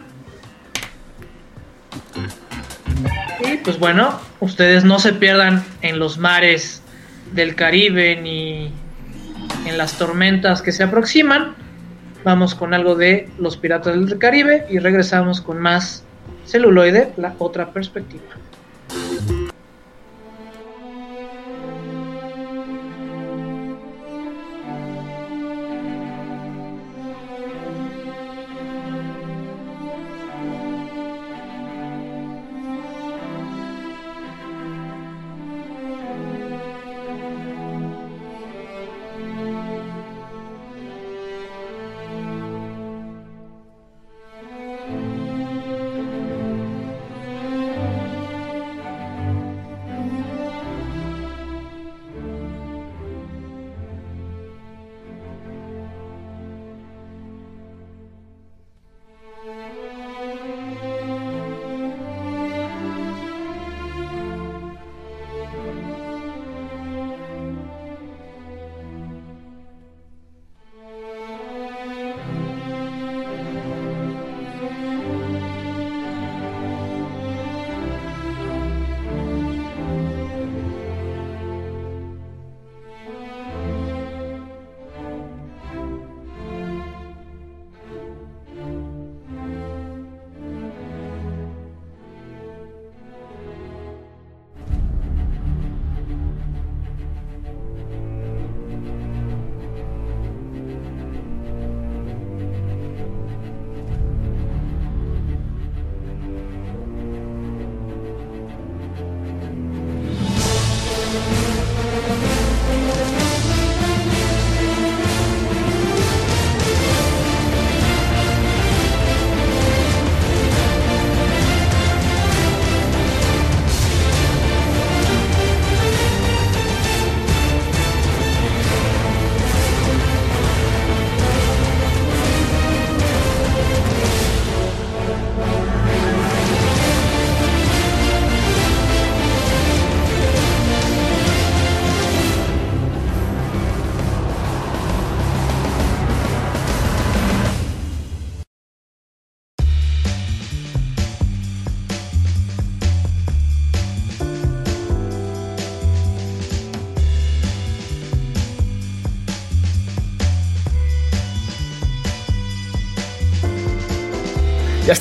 [3.44, 6.82] Y pues bueno, ustedes no se pierdan en los mares
[7.34, 8.72] del Caribe ni
[9.66, 11.56] en las tormentas que se aproximan.
[12.24, 16.04] Vamos con algo de los piratas del Caribe y regresamos con más
[16.46, 18.24] celuloide, la otra perspectiva.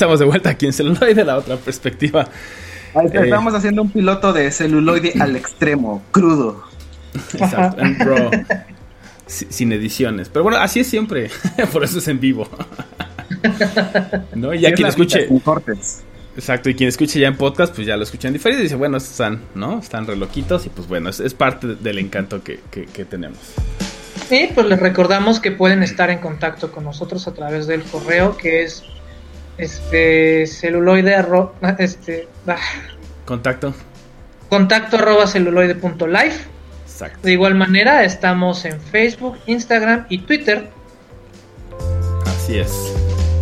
[0.03, 2.27] Estamos de vuelta aquí en celuloide, la otra perspectiva.
[2.93, 6.65] Está, Estamos haciendo un piloto de celuloide al extremo, crudo.
[7.35, 8.31] Exacto, en raw.
[9.27, 10.29] Si- Sin ediciones.
[10.29, 11.31] Pero bueno, así es siempre.
[11.73, 12.49] Por eso es en vivo.
[14.35, 14.53] ¿No?
[14.53, 15.29] Y ya quien escuche.
[15.45, 16.03] cortes.
[16.37, 18.75] Exacto, y quien escuche ya en podcast, pues ya lo escucha en diferido y dice,
[18.75, 19.79] bueno, están, ¿no?
[19.79, 23.39] Están re loquitos y pues bueno, es, es parte del encanto que, que- que tenemos.
[24.31, 28.37] Y pues les recordamos que pueden estar en contacto con nosotros a través del correo
[28.37, 28.83] que es
[29.63, 32.57] este celuloide arro- este ah,
[33.25, 33.75] Contacto.
[34.49, 36.35] contacto arroba celuloide punto live.
[36.85, 37.19] Exacto.
[37.23, 40.69] De igual manera estamos en Facebook, Instagram y Twitter.
[42.27, 42.73] Así es.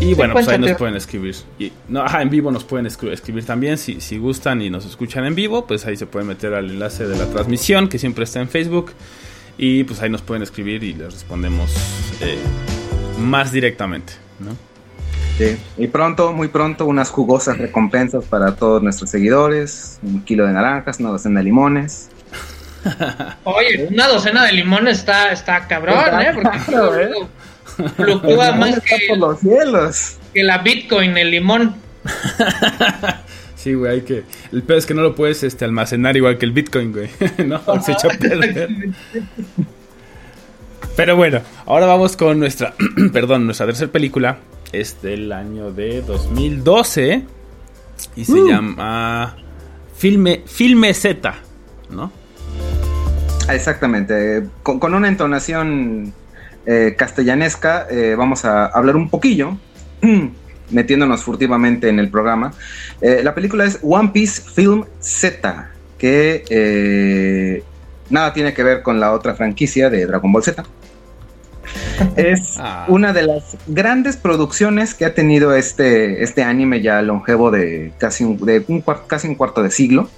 [0.00, 1.34] Y bueno, pues ahí nos pueden escribir.
[1.58, 3.76] Y, no, ajá, en vivo nos pueden escri- escribir también.
[3.76, 7.06] Si, si gustan y nos escuchan en vivo, pues ahí se pueden meter al enlace
[7.06, 8.92] de la transmisión que siempre está en Facebook.
[9.58, 11.70] Y pues ahí nos pueden escribir y les respondemos
[12.22, 12.38] eh,
[13.18, 14.56] más directamente, ¿no?
[15.40, 15.56] Sí.
[15.78, 19.98] Y pronto, muy pronto, unas jugosas recompensas para todos nuestros seguidores.
[20.02, 22.10] Un kilo de naranjas, una docena de limones.
[23.44, 26.34] Oye, una docena de limones está, está cabrón, Está ¿eh?
[26.34, 26.58] Porque
[27.04, 27.88] ¿eh?
[27.96, 30.18] fluctúa más que, por los cielos.
[30.34, 31.76] que la Bitcoin, el limón.
[33.56, 34.24] Sí, güey, hay que.
[34.52, 37.10] El peor es que no lo puedes este, almacenar igual que el Bitcoin, güey.
[37.46, 38.70] no, se echa a perder.
[40.96, 42.72] Pero bueno, ahora vamos con nuestra,
[43.12, 44.38] perdón, nuestra tercera película.
[44.72, 47.24] Es del año de 2012
[48.16, 49.36] y se llama
[49.96, 51.34] Filme, Filme Z,
[51.90, 52.12] ¿no?
[53.48, 54.44] Ah, Exactamente.
[54.62, 56.12] Con, con una entonación
[56.66, 59.56] eh, castellanesca, eh, vamos a hablar un poquillo,
[60.70, 62.52] metiéndonos furtivamente en el programa.
[63.00, 67.62] Eh, la película es One Piece Film Z, que eh,
[68.08, 70.64] nada tiene que ver con la otra franquicia de Dragon Ball Z.
[72.16, 72.86] Es Ah.
[72.88, 78.24] una de las grandes producciones que ha tenido este, este anime ya longevo de casi
[78.24, 80.08] un, de un cuar- casi un cuarto de siglo.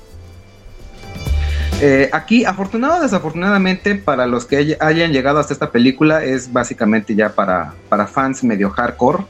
[1.80, 6.52] Eh, aquí, afortunado o desafortunadamente, para los que hay- hayan llegado hasta esta película, es
[6.52, 9.24] básicamente ya para, para fans medio hardcore.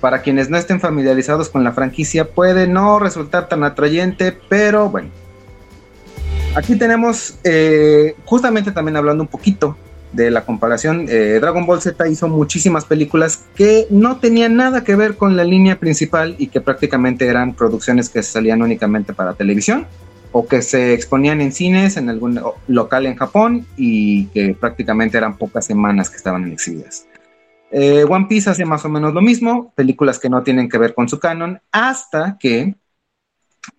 [0.00, 5.08] Para quienes no estén familiarizados con la franquicia, puede no resultar tan atrayente, pero bueno.
[6.54, 9.76] Aquí tenemos, eh, justamente también hablando un poquito
[10.12, 14.96] de la comparación, eh, Dragon Ball Z hizo muchísimas películas que no tenían nada que
[14.96, 19.86] ver con la línea principal y que prácticamente eran producciones que salían únicamente para televisión
[20.32, 25.36] o que se exponían en cines en algún local en Japón y que prácticamente eran
[25.36, 27.06] pocas semanas que estaban exhibidas.
[27.70, 30.94] Eh, One Piece hace más o menos lo mismo, películas que no tienen que ver
[30.94, 32.76] con su canon, hasta que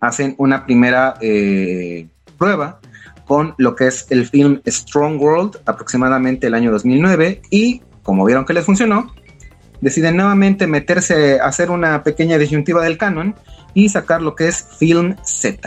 [0.00, 2.80] hacen una primera eh, prueba
[3.28, 8.46] con lo que es el film Strong World, aproximadamente el año 2009, y como vieron
[8.46, 9.12] que les funcionó,
[9.82, 13.36] deciden nuevamente meterse a hacer una pequeña disyuntiva del canon
[13.74, 15.60] y sacar lo que es Film Z.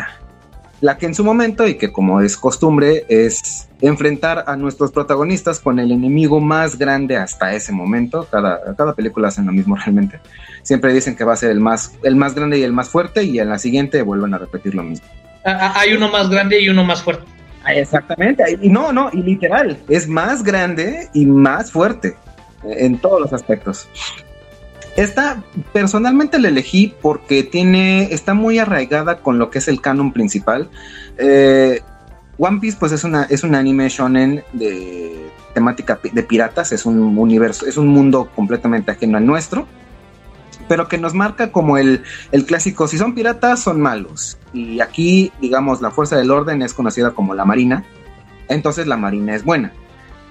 [0.82, 5.60] La que en su momento, y que como es costumbre, es enfrentar a nuestros protagonistas
[5.60, 8.28] con el enemigo más grande hasta ese momento.
[8.32, 10.20] Cada, cada película hacen lo mismo realmente.
[10.64, 13.24] Siempre dicen que va a ser el más, el más grande y el más fuerte,
[13.24, 15.06] y en la siguiente vuelven a repetir lo mismo.
[15.46, 17.26] Ah, ah, Hay uno más grande y uno más fuerte.
[17.68, 22.16] Exactamente, y no, no, y literal, es más grande y más fuerte
[22.64, 23.88] eh, en todos los aspectos.
[24.96, 25.42] Esta
[25.72, 30.70] personalmente la elegí porque tiene, está muy arraigada con lo que es el canon principal.
[31.18, 31.82] Eh,
[32.38, 37.18] One Piece, pues es una, es un anime shonen de temática de piratas, es un
[37.18, 39.68] universo, es un mundo completamente ajeno al nuestro,
[40.72, 42.02] pero que nos marca como el,
[42.32, 44.38] el clásico, si son piratas, son malos.
[44.54, 47.84] Y aquí, digamos, la fuerza del orden es conocida como la Marina,
[48.48, 49.74] entonces la Marina es buena.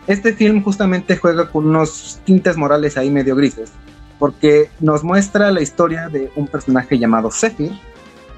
[0.07, 3.71] Este film justamente juega con unos tintes morales ahí medio grises,
[4.19, 7.73] porque nos muestra la historia de un personaje llamado Zephyr,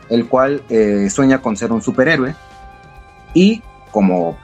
[0.09, 2.35] el cual eh, sueña con ser un superhéroe,
[3.33, 4.37] y como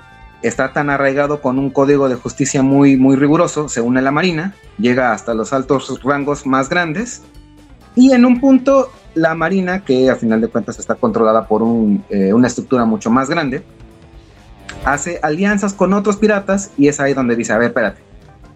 [0.43, 4.13] está tan arraigado con un código de justicia muy, muy riguroso, se une a la
[4.13, 7.25] Marina, llega hasta los altos rangos más grandes,
[7.99, 12.05] y en un punto la Marina, que a final de cuentas está controlada por un,
[12.09, 13.65] eh, una estructura mucho más grande,
[14.85, 18.01] hace alianzas con otros piratas y es ahí donde dice, a ver, espérate,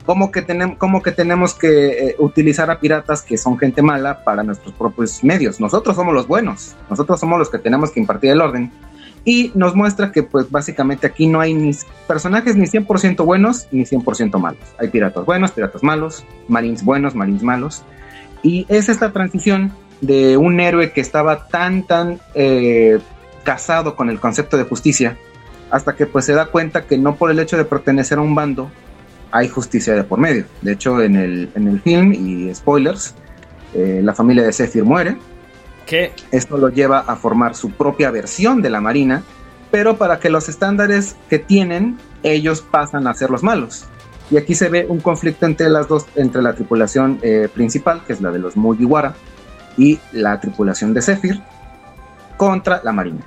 [0.06, 4.22] ¿cómo que, tenem cómo que tenemos que eh, utilizar a piratas que son gente mala
[4.22, 5.58] para nuestros propios medios?
[5.58, 8.70] Nosotros somos los buenos, nosotros somos los que tenemos que impartir el orden.
[9.24, 11.72] Y nos muestra que pues básicamente aquí no hay ni
[12.06, 14.60] personajes ni 100% buenos ni 100% malos.
[14.78, 17.84] Hay piratas buenos, piratas malos, marines buenos, marines malos.
[18.42, 22.98] Y es esta transición de un héroe que estaba tan, tan eh,
[23.44, 25.16] casado con el concepto de justicia,
[25.70, 28.34] hasta que pues se da cuenta que no por el hecho de pertenecer a un
[28.34, 28.70] bando
[29.30, 30.44] hay justicia de por medio.
[30.60, 33.14] De hecho, en el, en el film, y spoilers,
[33.74, 35.16] eh, la familia de Zephyr muere.
[35.86, 36.12] ¿Qué?
[36.30, 39.22] Esto lo lleva a formar su propia versión de la Marina,
[39.70, 43.86] pero para que los estándares que tienen, ellos pasan a ser los malos.
[44.30, 48.14] Y aquí se ve un conflicto entre las dos, entre la tripulación eh, principal, que
[48.14, 49.14] es la de los Mugiwara,
[49.76, 51.40] y la tripulación de Zephyr,
[52.36, 53.20] contra la Marina.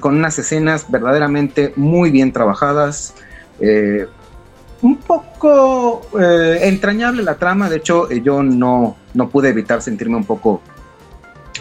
[0.00, 3.14] Con unas escenas verdaderamente muy bien trabajadas.
[3.60, 4.06] eh,
[4.82, 10.24] un poco eh, entrañable la trama, de hecho yo no, no pude evitar sentirme un
[10.24, 10.60] poco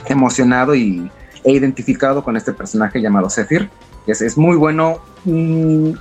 [0.08, 1.10] emocionado y,
[1.46, 3.70] e identificado con este personaje llamado Zephyr.
[4.08, 5.00] Es, es muy bueno.
[5.24, 5.92] mm,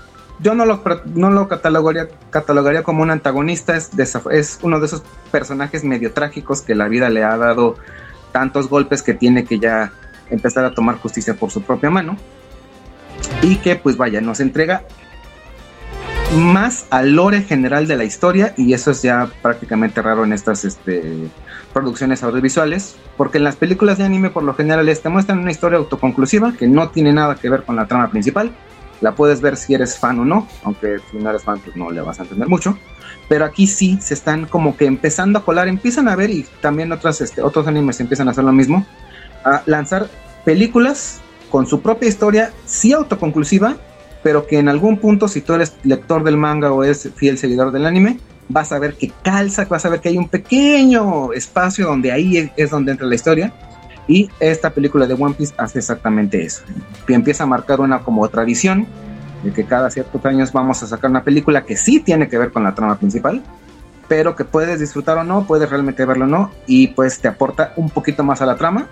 [0.43, 6.63] yo no lo, catalogaría, catalogaría como un antagonista, es uno de esos personajes medio trágicos
[6.63, 7.77] que la vida le ha dado
[8.33, 9.93] tantos golpes que tiene que ya
[10.31, 12.17] empezar a tomar justicia por su propia mano.
[13.43, 14.83] Y que pues vaya, nos entrega
[16.37, 20.65] más al lore general de la historia y eso es ya prácticamente raro en estas
[20.65, 21.29] este,
[21.73, 25.79] producciones audiovisuales, porque en las películas de anime por lo general te muestran una historia
[25.79, 28.53] autoconclusiva que no tiene nada que ver con la trama principal.
[29.03, 31.91] La puedes ver si eres fan o no, aunque si no eres fan pues no
[31.91, 32.79] le vas a entender mucho.
[33.29, 36.91] Pero aquí sí se están como que empezando a colar, empiezan a ver y también
[36.93, 38.87] otras, este, otros animes empiezan a hacer lo mismo,
[39.45, 40.09] a lanzar
[40.45, 43.77] películas con su propia historia, sí autoconclusiva,
[44.23, 47.73] pero que en algún punto, si tú eres lector del manga o eres fiel seguidor
[47.73, 51.87] del anime, vas a ver que calza, vas a ver que hay un pequeño espacio
[51.87, 53.53] donde ahí es, es donde entra la historia.
[54.13, 56.63] Y esta película de One Piece hace exactamente eso.
[57.09, 58.87] Y empieza a marcar una como tradición
[59.43, 62.53] de que cada ciertos años vamos a sacar una película que sí tiene que ver
[62.53, 63.43] con la trama principal,
[64.09, 67.73] pero que puedes disfrutar o no, puedes realmente verlo o no, y pues te aporta
[67.77, 68.87] un poquito más a la trama,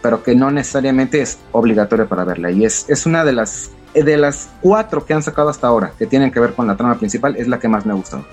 [0.00, 2.52] pero que no necesariamente es obligatorio para verla.
[2.52, 6.06] Y es, es una de las, de las cuatro que han sacado hasta ahora que
[6.06, 8.24] tienen que ver con la trama principal, es la que más me ha gustado.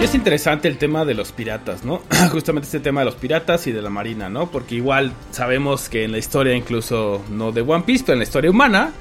[0.00, 2.00] Que es interesante el tema de los piratas, ¿no?
[2.32, 4.50] Justamente este tema de los piratas y de la marina, ¿no?
[4.50, 8.24] Porque igual sabemos que en la historia, incluso no de One Piece, pero en la
[8.24, 8.92] historia humana,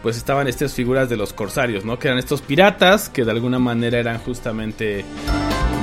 [0.00, 1.98] pues estaban estas figuras de los corsarios, ¿no?
[1.98, 5.04] Que eran estos piratas que de alguna manera eran justamente...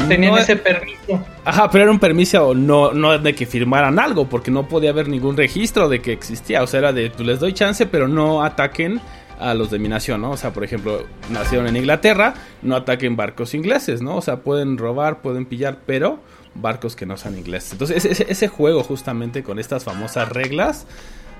[0.07, 1.21] Tenían no- ese permiso.
[1.43, 5.09] Ajá, pero era un permiso no, no de que firmaran algo, porque no podía haber
[5.09, 6.63] ningún registro de que existía.
[6.63, 9.01] O sea, era de, pues les doy chance, pero no ataquen
[9.41, 10.31] a los de mi nación, ¿no?
[10.31, 14.15] O sea, por ejemplo, nacieron en Inglaterra, no ataquen barcos ingleses, ¿no?
[14.17, 16.19] O sea, pueden robar, pueden pillar, pero
[16.55, 17.71] barcos que no sean ingleses.
[17.73, 20.85] Entonces, ese, ese juego justamente con estas famosas reglas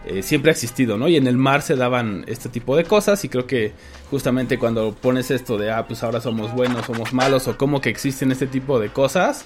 [0.06, 1.08] eh, siempre ha existido, ¿no?
[1.08, 3.74] Y en el mar se daban este tipo de cosas y creo que
[4.10, 7.90] justamente cuando pones esto de, ah, pues ahora somos buenos, somos malos, o como que
[7.90, 9.46] existen este tipo de cosas,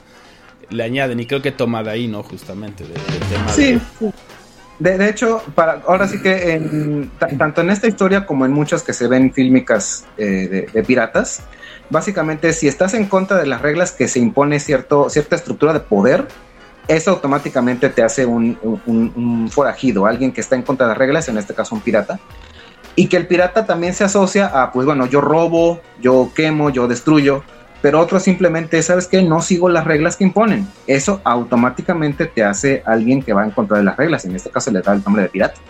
[0.70, 2.24] le añaden y creo que toma de ahí, ¿no?
[2.24, 4.12] Justamente, de- del tema Sí, de...
[4.80, 7.08] De, de hecho, para, ahora sí que
[7.38, 11.42] tanto en esta historia como en muchas que se ven fílmicas eh, de, de piratas,
[11.90, 15.80] básicamente si estás en contra de las reglas que se impone cierto, cierta estructura de
[15.80, 16.28] poder,
[16.88, 20.98] eso automáticamente te hace un, un- un forajido, alguien que está en contra de las
[20.98, 22.20] reglas, en este caso un pirata.
[22.98, 26.88] Y que el pirata también se asocia a, pues bueno, yo robo, yo quemo, yo
[26.88, 27.44] destruyo,
[27.86, 29.22] pero otro simplemente, ¿sabes qué?
[29.22, 30.68] No sigo las reglas que imponen.
[30.88, 34.26] Eso automáticamente te hace alguien que va en contra de las reglas.
[34.26, 35.62] En este caso le da el nombre de pirata.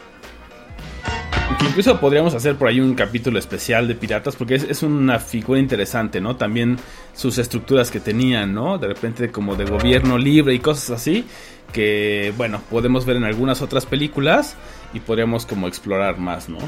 [1.59, 5.20] Que incluso podríamos hacer por ahí un capítulo especial de piratas, porque es, es una
[5.20, 6.38] figura interesante, ¿no?
[6.38, 6.78] También
[7.13, 8.78] sus estructuras que tenían, ¿no?
[8.78, 11.26] De repente como de gobierno libre y cosas así,
[11.74, 14.55] que, bueno, podemos ver en algunas otras películas
[14.93, 16.59] y podríamos como explorar más, ¿no?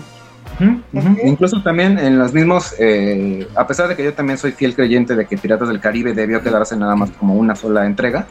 [1.23, 5.15] Incluso también en los mismos, eh, a pesar de que yo también soy fiel creyente
[5.15, 8.25] de que Piratas del Caribe debió quedarse nada más como una sola entrega,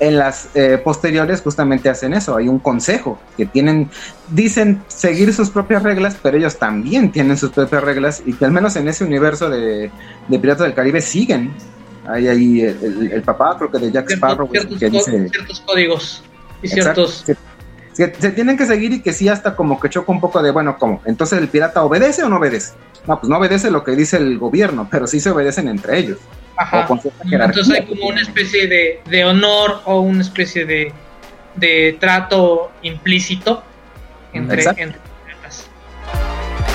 [0.00, 3.88] en las eh, posteriores justamente hacen eso, hay un consejo que tienen,
[4.30, 8.50] dicen seguir sus propias reglas, pero ellos también tienen sus propias reglas y que al
[8.50, 9.90] menos en ese universo de,
[10.28, 11.52] de Piratas del Caribe siguen.
[12.08, 15.28] Hay ahí el, el- el papá, creo que de Jack Sparrow, Ciertos, que dice...
[15.28, 16.24] ciertos códigos
[16.62, 17.06] y Exacto.
[17.06, 17.36] ciertos Se,
[17.92, 20.50] se- se tienen que seguir y que sí hasta como que choca un poco de,
[20.50, 21.02] bueno, ¿cómo?
[21.04, 22.72] Entonces el pirata obedece o no obedece.
[23.06, 26.18] No, pues no obedece lo que dice el gobierno, pero sí se obedecen entre ellos.
[26.56, 26.86] Ajá.
[27.30, 30.92] Entonces hay como una especie de, de honor o una especie de,
[31.56, 33.62] de trato implícito
[34.32, 35.66] entre, entre piratas.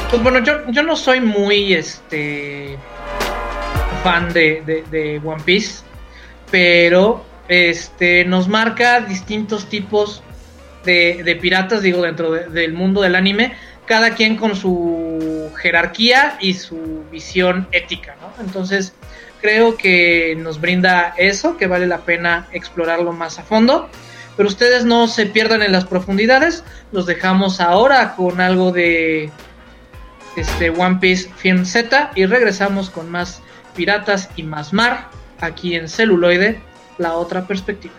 [0.09, 2.77] Pues bueno, yo, yo no soy muy este
[4.03, 5.83] fan de, de- de One Piece,
[6.51, 10.21] pero este nos marca distintos tipos
[10.87, 16.53] de, piratas, digo, dentro de- del mundo del anime, cada quien con su jerarquía y
[16.55, 18.43] su visión ética, ¿no?
[18.43, 18.93] Entonces,
[19.41, 23.89] creo que nos brinda eso, que vale la pena explorarlo más a fondo.
[24.35, 26.63] Pero ustedes no se pierdan en las profundidades.
[26.91, 29.31] Los dejamos ahora con algo de
[30.35, 33.41] este One Piece Film Z y regresamos con más
[33.75, 35.09] piratas y más mar
[35.39, 36.59] aquí en celuloide
[36.99, 37.93] la otra perspectiva.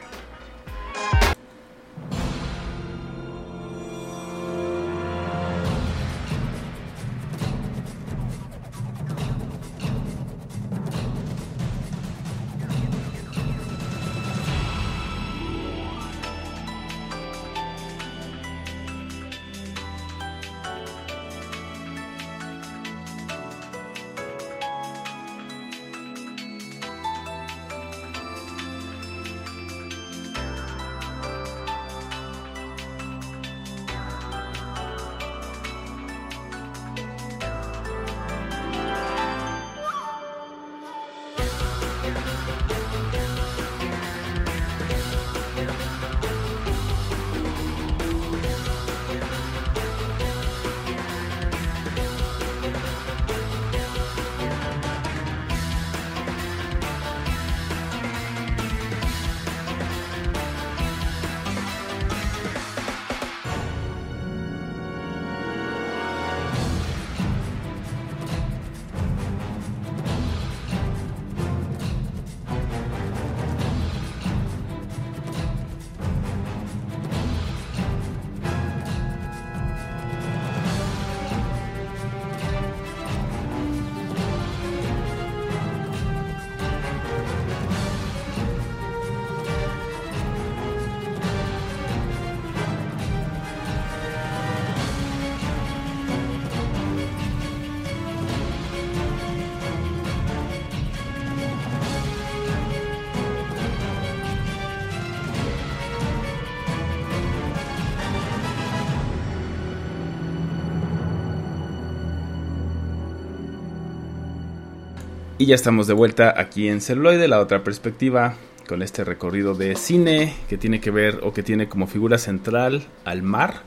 [115.48, 118.34] Ya estamos de vuelta aquí en Celuloide, la otra perspectiva,
[118.68, 122.84] con este recorrido de cine que tiene que ver o que tiene como figura central
[123.04, 123.62] al mar.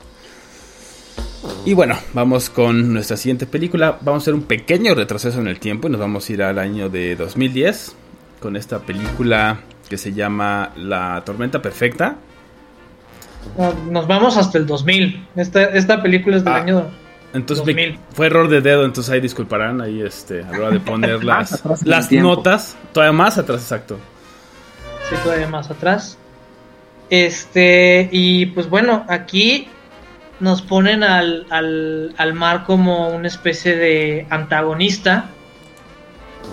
[1.64, 3.98] Y bueno, vamos con nuestra siguiente película.
[4.00, 6.58] Vamos a hacer un pequeño retroceso en el tiempo y nos vamos a ir al
[6.58, 7.96] año de 2010
[8.40, 12.16] con esta película que se llama La Tormenta Perfecta.
[13.90, 15.26] Nos vamos hasta el 2000.
[15.34, 16.56] Esta, esta película es del Ah.
[16.58, 16.90] año
[17.34, 17.98] Entonces 2000.
[18.12, 21.62] fue error de dedo, entonces ahí disculparán ahí este, a la hora de poner las,
[21.84, 23.98] las notas, todavía más atrás, exacto.
[25.08, 26.18] Sí, todavía más atrás.
[27.10, 29.68] Este, y pues bueno, aquí
[30.40, 35.26] nos ponen al, al, al mar como una especie de antagonista.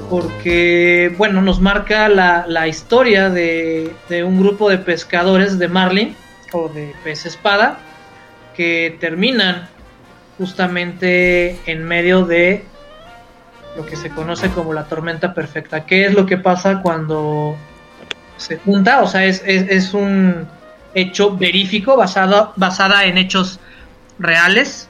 [0.10, 6.16] Porque, bueno, nos marca la, la historia de, de un grupo de pescadores de marlin
[6.52, 7.80] o de pez espada
[8.56, 9.68] que terminan
[10.40, 12.64] justamente en medio de
[13.76, 15.86] lo que se conoce como la tormenta perfecta.
[15.86, 17.58] ¿Qué es lo que pasa cuando
[18.38, 19.02] se junta?
[19.02, 20.48] O sea, es, es, un
[20.96, 23.60] hecho verífico basado, basada en hechos
[24.18, 24.88] reales.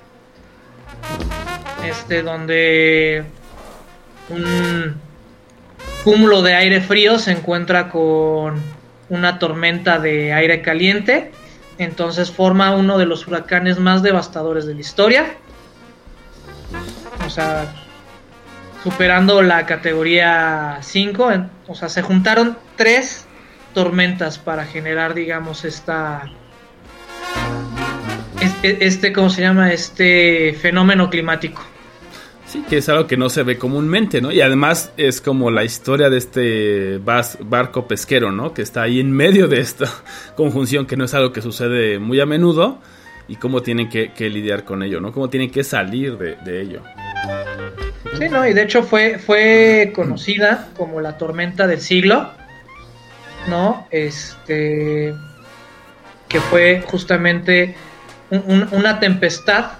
[1.84, 3.24] Este, donde
[4.30, 4.95] un
[6.04, 8.62] cúmulo de aire frío se encuentra con
[9.10, 11.32] una tormenta de aire caliente.
[11.80, 15.25] Entonces forma uno de los huracanes más devastadores de la historia.
[17.25, 17.73] O sea,
[18.84, 21.32] superando la categoría 5.
[21.32, 23.25] en- O sea, se juntaron tres
[23.73, 26.23] tormentas para generar, digamos, esta.
[28.41, 29.71] Este, este, ¿cómo se llama?
[29.73, 31.61] Este fenómeno climático.
[32.52, 34.32] Sí, que es algo que no se ve comúnmente, ¿no?
[34.32, 38.56] Y además es como la historia de este barco pesquero, ¿no?
[38.56, 39.86] Que está ahí en medio de esta
[40.36, 42.80] conjunción, que no es algo que sucede muy a menudo,
[43.28, 45.12] y cómo tienen que, lidiar con ello, ¿no?
[45.12, 46.82] Cómo tienen que salir de, ello.
[48.18, 52.32] Sí, no, y de hecho fue, conocida como la tormenta del siglo,
[53.47, 53.86] ¿no?
[53.91, 55.14] Este,
[56.28, 57.76] que fue justamente
[58.32, 59.74] un- un- una tempestad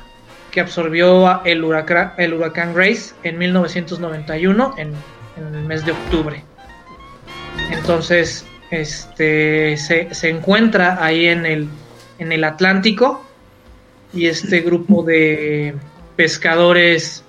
[0.52, 4.94] que absorbió el huracán, el huracán Grace en 1991, en,
[5.38, 6.44] en el mes de octubre.
[7.72, 11.68] Entonces, este, se, se encuentra ahí en el,
[12.20, 13.26] en el Atlántico
[14.14, 15.76] y este grupo de
[16.16, 17.24] pescadores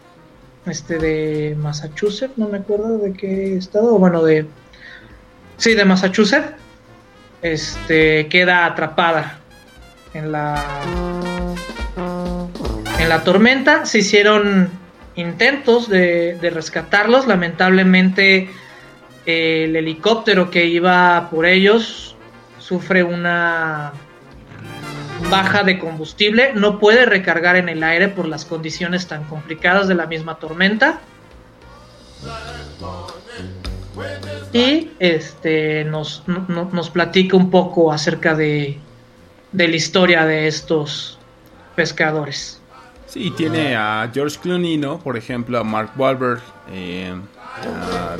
[0.66, 4.46] este de Massachusetts, no me acuerdo de qué estado, bueno, de
[5.56, 6.52] sí, de Massachusetts,
[7.42, 9.40] este queda atrapada
[10.12, 11.29] en la
[13.00, 14.70] en la tormenta, se hicieron
[15.16, 18.50] intentos de, rescatarlos, lamentablemente
[19.24, 22.14] el helicóptero que iba por ellos
[22.58, 23.92] sufre una
[25.30, 29.94] baja de combustible, no puede recargar en el aire por las condiciones tan complicadas de
[29.94, 31.00] la misma tormenta.
[34.52, 38.78] y este nos, no- platica un poco acerca de
[39.52, 41.18] la historia de estos
[41.76, 42.59] pescadores.
[43.10, 45.00] Sí, tiene a George Clooney, ¿no?
[45.00, 46.40] Por ejemplo, a Mark Wahlberg,
[46.70, 47.12] eh,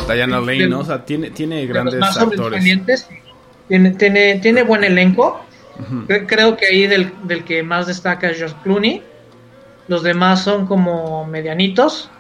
[0.09, 0.81] a Diana Lane, ¿no?
[0.81, 2.61] O sea, tiene, tiene grandes más actores.
[3.69, 5.45] tiene, tiene, tiene buen elenco.
[6.27, 9.03] Creo que ahí del, del que más destaca es George Clooney.
[9.87, 12.11] Los demás son como medianitos.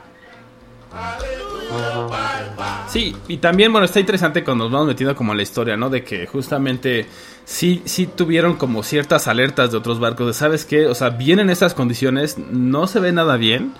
[2.88, 5.90] Sí, y también, bueno, está interesante cuando nos vamos metiendo como en la historia, ¿no?
[5.90, 7.06] De que justamente
[7.44, 10.86] sí, sí tuvieron como ciertas alertas de otros barcos, de, ¿sabes qué?
[10.86, 13.72] O sea, vienen estas condiciones, no se ve nada bien,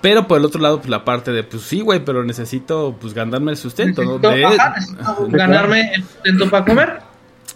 [0.00, 3.14] pero por el otro lado, pues la parte de, pues sí, güey, pero necesito, pues,
[3.14, 4.18] ganarme el sustento, ¿no?
[4.18, 6.98] De- ajá, necesito ganarme el sustento para comer.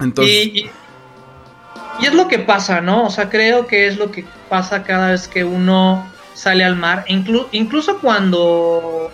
[0.01, 0.71] Entonces, Y, y-
[2.01, 3.05] y es lo que pasa, ¿no?
[3.07, 7.05] O sea, creo que es lo que pasa cada vez que uno sale al mar.
[7.09, 9.11] Inclu- incluso cuando,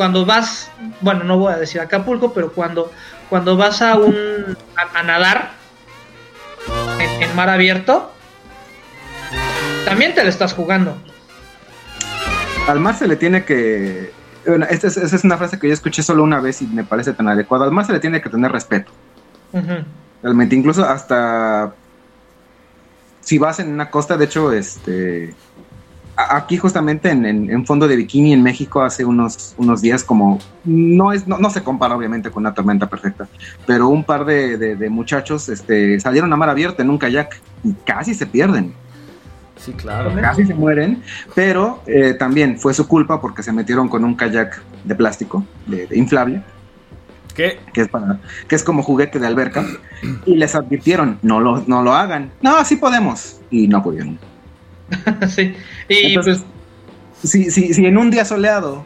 [0.00, 0.70] cuando vas,
[1.02, 2.90] bueno, no voy a decir Acapulco, pero cuando,
[3.28, 5.50] cuando vas a un a, a nadar
[6.98, 8.10] en, en mar abierto,
[9.84, 10.96] también te lo estás jugando.
[12.66, 14.10] Al mar se le tiene que.
[14.46, 17.28] Bueno, esta es, una frase que yo escuché solo una vez y me parece tan
[17.28, 17.66] adecuada.
[17.66, 18.90] Al mar se le tiene que tener respeto.
[20.22, 21.74] Realmente, incluso hasta
[23.20, 25.34] si vas en una costa, de hecho, este
[26.28, 30.38] aquí justamente en, en- en fondo de bikini en México hace unos, unos días como
[30.64, 33.28] no es no, no se compara obviamente con una tormenta perfecta,
[33.66, 37.40] pero un par de, de- de muchachos este, salieron a mar abierta en un kayak
[37.64, 38.72] y casi se pierden,
[39.56, 40.12] sí, claro.
[40.20, 41.02] casi se mueren,
[41.34, 45.86] pero eh, también fue su culpa porque se metieron con un kayak de plástico, de-
[45.86, 46.42] de inflable,
[47.34, 47.58] ¿Qué?
[47.72, 48.18] que es para
[48.48, 49.64] que es como juguete de alberca.
[50.26, 54.18] Y les advirtieron no lo no lo hagan no sí podemos y no pudieron
[55.28, 55.54] sí.
[55.88, 56.42] Y entonces
[57.22, 58.84] si, si, si en un día soleado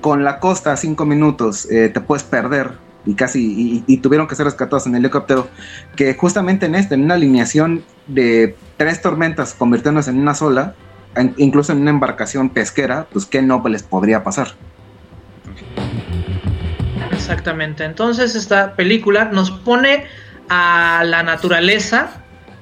[0.00, 2.72] con la costa a cinco minutos eh, te puedes perder
[3.06, 5.48] y casi y, y tuvieron que ser rescatados en helicóptero
[5.96, 10.74] que justamente en este en una alineación de tres tormentas convirtiéndose en una sola
[11.14, 14.48] en- incluso en una embarcación pesquera pues qué no les podría pasar
[17.12, 17.84] Exactamente.
[17.84, 20.06] Entonces esta película nos pone
[20.48, 22.08] a la naturaleza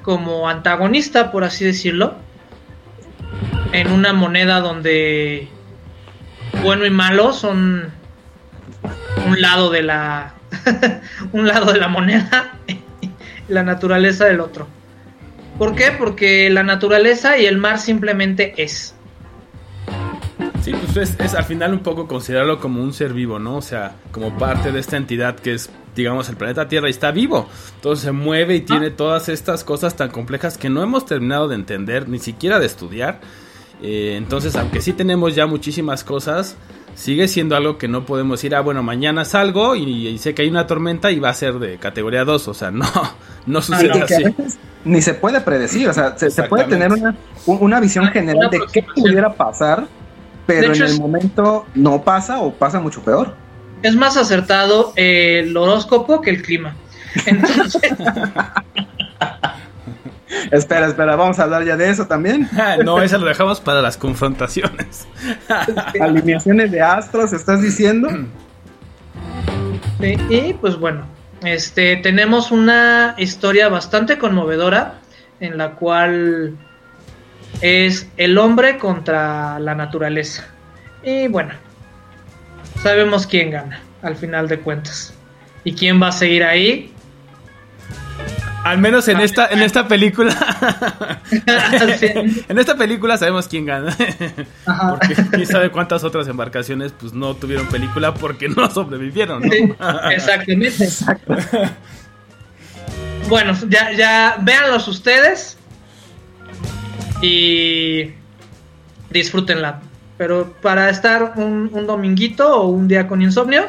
[0.03, 2.17] como antagonista, por así decirlo,
[3.73, 5.49] en una moneda donde
[6.63, 7.93] bueno y malo son
[9.27, 10.35] un lado de la
[11.33, 12.81] un lado de la moneda y
[13.49, 14.67] la naturaleza del otro.
[15.59, 15.93] ¿Por qué?
[15.99, 18.95] Porque la naturaleza y el mar simplemente es.
[20.63, 23.57] Sí, pues es, es al final un poco considerarlo como un ser vivo, ¿no?
[23.57, 27.11] O sea, como parte de esta entidad que es, digamos, el planeta Tierra y está
[27.11, 27.49] vivo.
[27.77, 31.55] Entonces se mueve y tiene todas estas cosas tan complejas que no hemos terminado de
[31.55, 33.21] entender, ni siquiera de estudiar.
[33.83, 36.57] Eh, entonces, aunque sí tenemos ya muchísimas cosas,
[36.95, 40.43] sigue siendo algo que no podemos decir, ah, bueno, mañana salgo y, y sé que
[40.43, 42.49] hay una tormenta y va a ser de categoría 2.
[42.49, 42.87] O sea, no,
[43.47, 44.57] no sucede Sí, que a así.
[44.85, 47.15] ni se puede predecir, o sea, se, se puede tener una,
[47.47, 49.87] un- una visión Ah, general una de qué pudiera pasar,
[50.47, 53.35] pero en el momento no pasa o pasa mucho peor.
[53.83, 56.75] Es más acertado el horóscopo que el clima.
[57.27, 57.83] Entonces,
[60.51, 62.49] Espera, espera, vamos a hablar ya de eso también.
[62.85, 65.07] no, eso lo dejamos para las confrontaciones.
[66.01, 68.09] Alineaciones de astros, ¿estás diciendo?
[69.99, 71.07] Sí, y pues bueno,
[71.43, 74.97] este tenemos una historia bastante conmovedora
[75.41, 76.55] en la cual
[77.63, 80.45] es el hombre contra la naturaleza.
[81.03, 81.55] Y bueno,
[82.83, 85.15] sabemos quién gana al final de cuentas.
[85.65, 86.93] ¿Y quién va a seguir ahí?
[88.67, 90.35] Al menos en esta, en esta película.
[91.99, 92.07] Sí.
[92.49, 93.97] en esta película sabemos quién gana.
[94.67, 94.99] Ajá.
[94.99, 99.51] Porque quién sabe cuántas otras embarcaciones pues no tuvieron película porque no sobrevivieron, ¿no?
[99.51, 99.73] Sí,
[100.13, 100.85] Exactamente.
[100.85, 101.37] Exacto.
[103.29, 105.59] Bueno, ya, ya véanlos ustedes
[107.23, 108.13] y
[109.11, 109.81] disfrútenla.
[110.19, 113.67] Pero para estar un, un dominguito o un día con insomnio,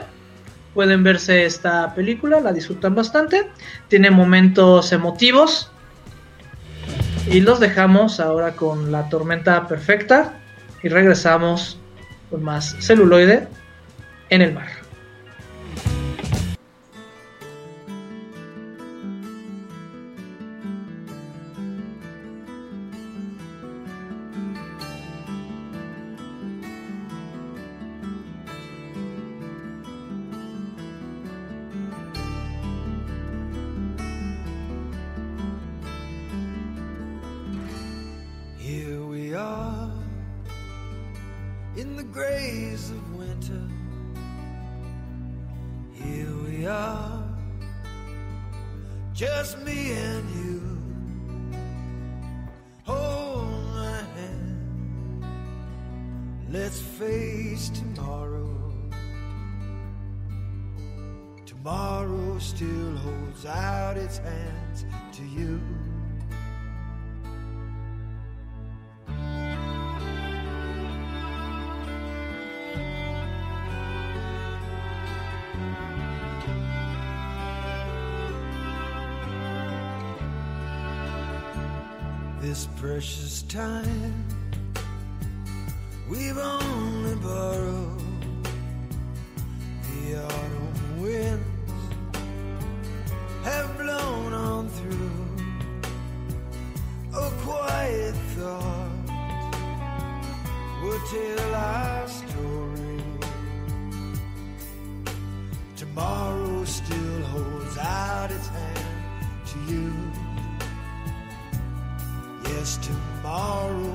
[0.78, 3.49] pueden verse esta película, la disfrutan bastante.
[3.88, 5.71] Tiene momentos emotivos.
[7.25, 10.39] Y los dejamos ahora con la tormenta perfecta.
[10.84, 11.80] Y regresamos
[12.30, 13.47] con más celuloide
[14.30, 14.67] en el mar.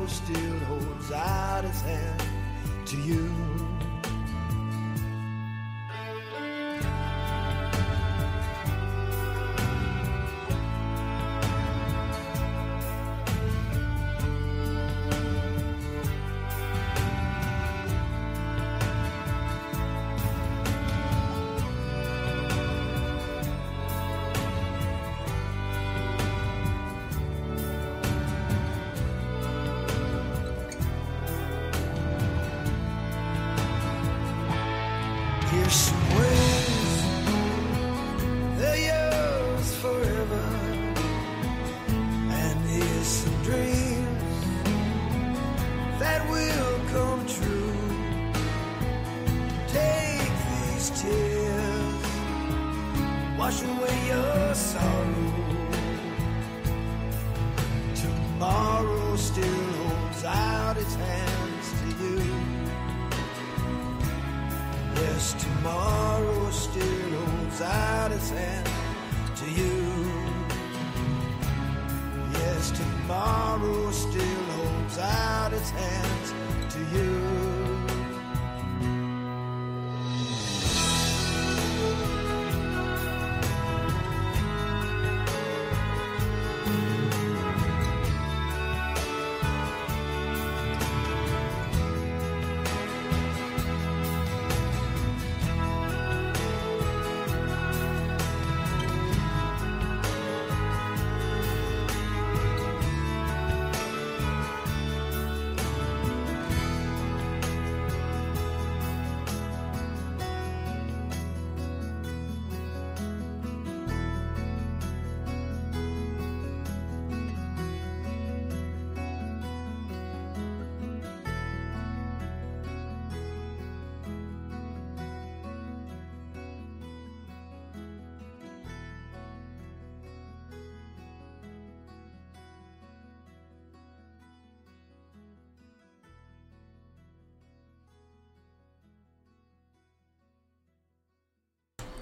[0.06, 2.22] Still holds out its hand
[2.86, 3.41] to you.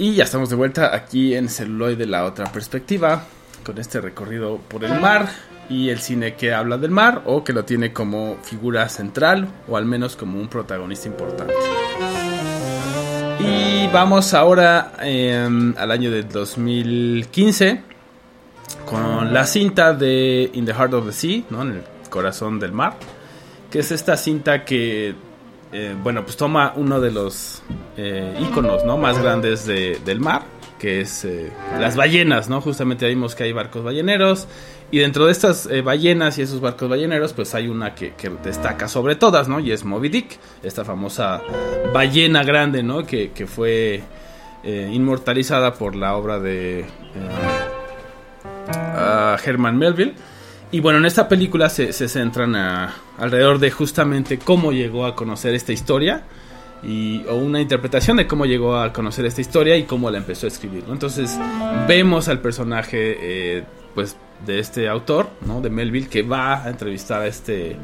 [0.01, 3.25] Y ya estamos de vuelta aquí en Celuloide la otra perspectiva,
[3.63, 5.29] con este recorrido por el mar
[5.69, 9.77] y el cine que habla del mar o que lo tiene como figura central o
[9.77, 11.53] al menos como un protagonista importante.
[13.41, 15.47] Y vamos ahora eh,
[15.77, 17.83] al año de 2015
[18.87, 21.61] con la cinta de In the Heart of the Sea, ¿no?
[21.61, 22.97] en el corazón del mar,
[23.71, 25.15] que es esta cinta que
[25.73, 27.63] eh, bueno, pues toma uno de los
[28.03, 28.97] eh, íconos ¿no?
[28.97, 30.43] más grandes de- del mar,
[30.79, 32.61] que es eh, las ballenas, ¿no?
[32.63, 34.47] Justamente vimos que hay barcos balleneros,
[34.91, 38.89] y dentro de estas eh, ballenas y esos barcos balleneros, pues hay una que, destaca
[38.89, 39.61] sobre todas, ¿no?
[39.61, 41.43] Y es Moby Dick, esta famosa
[41.93, 43.05] ballena grande, ¿no?
[43.05, 44.03] Que, que fue
[44.65, 46.81] inmortalizada por la obra de...
[46.81, 46.87] eh,
[48.73, 50.15] a Herman Melville.
[50.73, 52.55] Y bueno, en esta película se, se centran
[53.19, 56.23] alrededor de justamente cómo llegó a conocer esta historia.
[56.83, 60.47] Y, o una interpretación de cómo llegó a conocer esta historia y cómo la empezó
[60.47, 60.85] a escribir.
[60.89, 61.39] Entonces
[61.87, 63.17] vemos al personaje
[63.59, 63.65] eh,
[63.95, 64.17] pues
[64.47, 65.61] de este autor, ¿no?
[65.61, 67.77] de Melville, que va a entrevistar a este eh,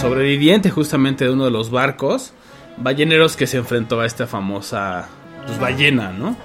[0.00, 2.32] sobreviviente justamente de uno de los barcos
[2.78, 5.08] balleneros que se enfrentó a esta famosa
[5.44, 6.36] pues, ballena, ¿no?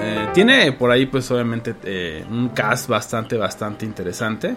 [0.00, 4.56] Eh, tiene por ahí pues obviamente un cast bastante bastante interesante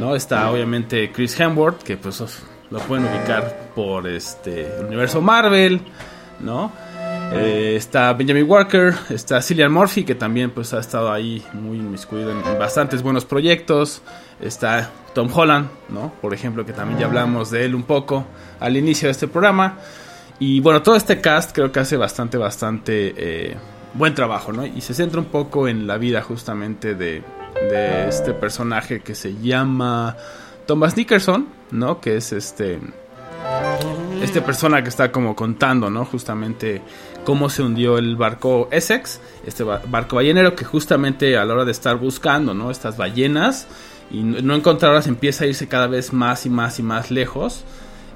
[0.00, 2.22] no está obviamente Chris Hemsworth que pues
[2.70, 5.80] lo pueden ubicar por este universo Marvel
[6.40, 6.72] no
[7.32, 12.30] Eh, está Benjamin Walker, está Cillian Murphy, que también pues ha estado ahí muy inmiscuido
[12.30, 14.00] en, bastantes buenos proyectos.
[14.40, 16.12] Está Tom Holland, ¿no?
[16.20, 18.24] Por ejemplo, que también ya hablamos de él un poco
[18.60, 19.78] al inicio de este programa.
[20.38, 23.56] Y bueno, todo este cast creo que hace bastante, bastante eh,
[23.94, 24.64] buen trabajo, ¿no?
[24.64, 27.24] Y se centra un poco en la vida justamente de
[28.08, 30.16] este personaje que se llama
[30.66, 32.00] Thomas Nickerson, ¿no?
[32.00, 32.80] Que es este
[34.22, 36.04] este persona que está como contando, ¿no?
[36.04, 36.80] Justamente
[37.24, 41.64] cómo se hundió el barco Essex, este ba- barco ballenero que justamente a la hora
[41.64, 42.70] de estar buscando, ¿no?
[42.70, 43.66] Estas ballenas
[44.10, 47.64] y no encontrarlas empieza a irse cada vez más y más y más lejos.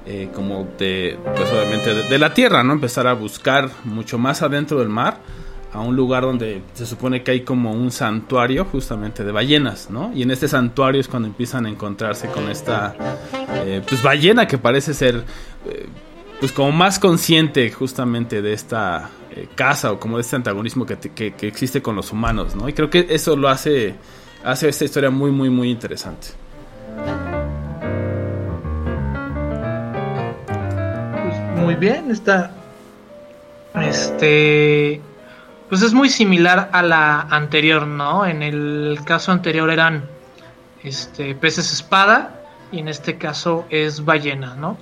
[0.07, 2.73] eh, como de, pues obviamente de la tierra, ¿no?
[2.73, 5.19] Empezar a buscar mucho más adentro del mar,
[5.73, 10.11] a un lugar donde se supone que hay como un santuario justamente de ballenas, ¿no?
[10.13, 12.93] Y en este santuario es cuando empiezan a encontrarse con esta,
[13.65, 15.23] eh, pues ballena que parece ser,
[15.65, 15.87] eh,
[16.39, 20.97] pues como más consciente justamente de esta eh, casa o como de este antagonismo que,
[20.97, 22.67] que, que existe con los humanos, ¿no?
[22.67, 23.95] Y creo que eso lo hace,
[24.43, 26.27] hace esta historia muy, muy, muy interesante.
[31.23, 32.51] Pues muy bien, está.
[33.73, 34.99] Este.
[35.71, 38.25] Pues es muy similar a la anterior, ¿no?
[38.25, 40.03] En el caso anterior eran
[40.83, 42.41] este, peces espada
[42.73, 44.77] y en este caso es ballena, ¿no?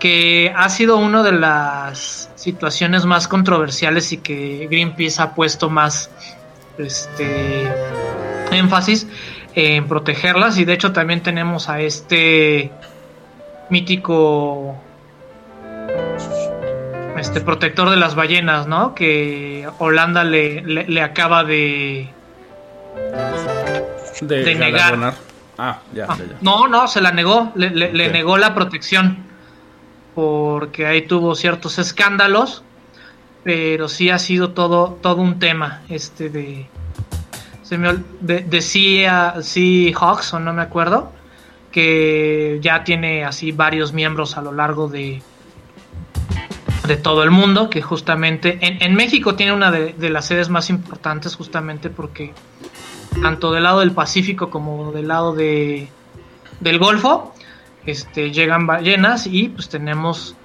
[0.00, 6.10] Que ha sido una de las situaciones más controversiales y que Greenpeace ha puesto más
[6.76, 7.72] este,
[8.50, 9.06] énfasis
[9.54, 12.72] en protegerlas y de hecho también tenemos a este
[13.70, 14.74] mítico
[17.18, 18.94] este protector de las ballenas, ¿no?
[18.94, 22.08] Que Holanda le, le, le acaba de...
[24.20, 25.14] De, De negar.
[25.58, 26.36] Ah, ya, Ah, ya, ya.
[26.40, 27.70] no, no, se la negó, le,
[28.10, 29.18] negó la protección,
[30.14, 32.64] porque ahí tuvo ciertos escándalos,
[33.44, 36.66] pero sí ha sido todo, todo un tema, este de...
[37.62, 41.12] Se me de, de Sea, Seahawks, o no me acuerdo,
[41.70, 45.22] que ya tiene así varios miembros a lo largo de,
[46.92, 51.34] de todo el mundo, que justamente en, México tiene una de, las sedes más importantes
[51.34, 52.34] justamente porque
[53.22, 55.88] tanto del lado del Pacífico como del lado de,
[56.60, 57.34] del Golfo
[57.86, 60.36] este, llegan ballenas y pues tenemos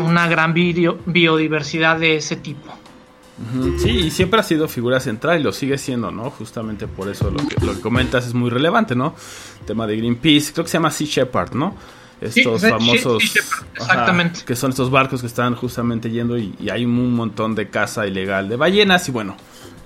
[0.00, 2.70] una gran bio- biodiversidad de ese tipo.
[3.78, 6.28] Sí, y siempre ha sido figura central y lo sigue siendo, ¿no?
[6.30, 9.14] Justamente por eso lo que, lo que comentas es muy relevante, ¿no?
[9.60, 11.74] El tema de Greenpeace, creo que se llama Sea Shepherd, ¿no?
[12.22, 13.34] Estos Sí, sí, famosos...
[13.80, 17.68] Ajá, que son estos barcos que están justamente yendo y, y hay un montón de
[17.68, 19.36] caza ilegal de ballenas y bueno,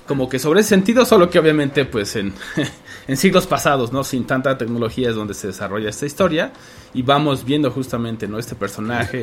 [0.06, 2.34] como que sobre ese sentido, solo que obviamente pues en,
[3.08, 4.04] en siglos pasados, ¿no?
[4.04, 6.52] Sin tanta tecnología es donde se desarrolla esta historia
[6.94, 8.38] y vamos viendo justamente, ¿no?
[8.38, 9.20] Este personaje,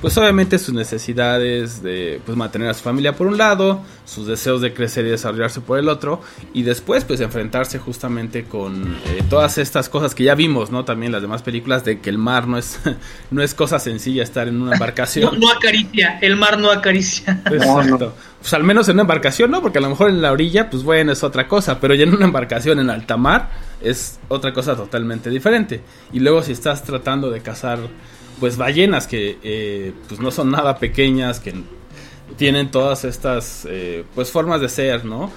[0.00, 4.60] pues obviamente sus necesidades de pues mantener a su familia por un lado, sus deseos
[4.60, 6.20] de crecer y desarrollarse por el otro
[6.52, 10.84] y después pues enfrentarse justamente con eh, todas estas cosas que ya vimos, ¿no?
[10.84, 12.78] También las demás películas de que el mar no es
[13.30, 15.40] no es cosa sencilla estar en una embarcación.
[15.40, 17.42] no acaricia, el mar no acaricia.
[17.46, 18.14] Exacto.
[18.44, 19.62] Pues al menos en una embarcación, ¿no?
[19.62, 21.80] Porque a lo mejor en la orilla, pues bueno, es otra cosa.
[21.80, 23.48] Pero ya en una embarcación en alta mar
[23.80, 25.80] es otra cosa totalmente diferente.
[26.12, 27.78] Y luego si estás tratando de cazar,
[28.40, 31.54] pues ballenas que eh, pues no son nada pequeñas, que
[32.36, 35.30] tienen todas estas, eh, pues formas de ser, ¿no?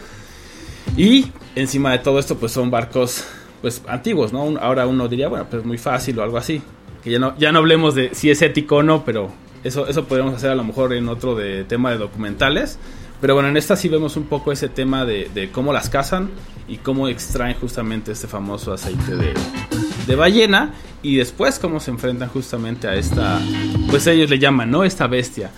[0.97, 3.23] Y encima de todo esto, pues son barcos,
[3.61, 4.59] pues antiguos, ¿no?
[4.59, 6.61] Ahora uno diría, bueno, pues muy fácil o algo así.
[7.01, 9.31] Que ya no, ya no hablemos de si es ético o no, pero
[9.67, 12.79] eso, eso podríamos hacer a lo mejor en otro de tema de documentales.
[13.19, 16.29] Pero bueno, en esta sí vemos un poco ese tema de, de cómo las cazan
[16.67, 19.33] y cómo extraen justamente este famoso aceite de,
[20.05, 23.39] de ballena y después cómo se enfrentan justamente a esta,
[23.89, 24.83] pues ellos le llaman, ¿no?
[24.83, 25.51] Esta bestia.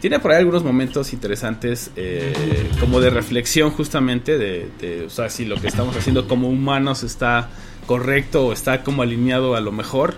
[0.00, 5.30] Tiene por ahí algunos momentos interesantes eh, como de reflexión justamente de, de, o sea,
[5.30, 7.48] si lo que estamos haciendo como humanos está
[7.86, 10.14] correcto o está como alineado a lo mejor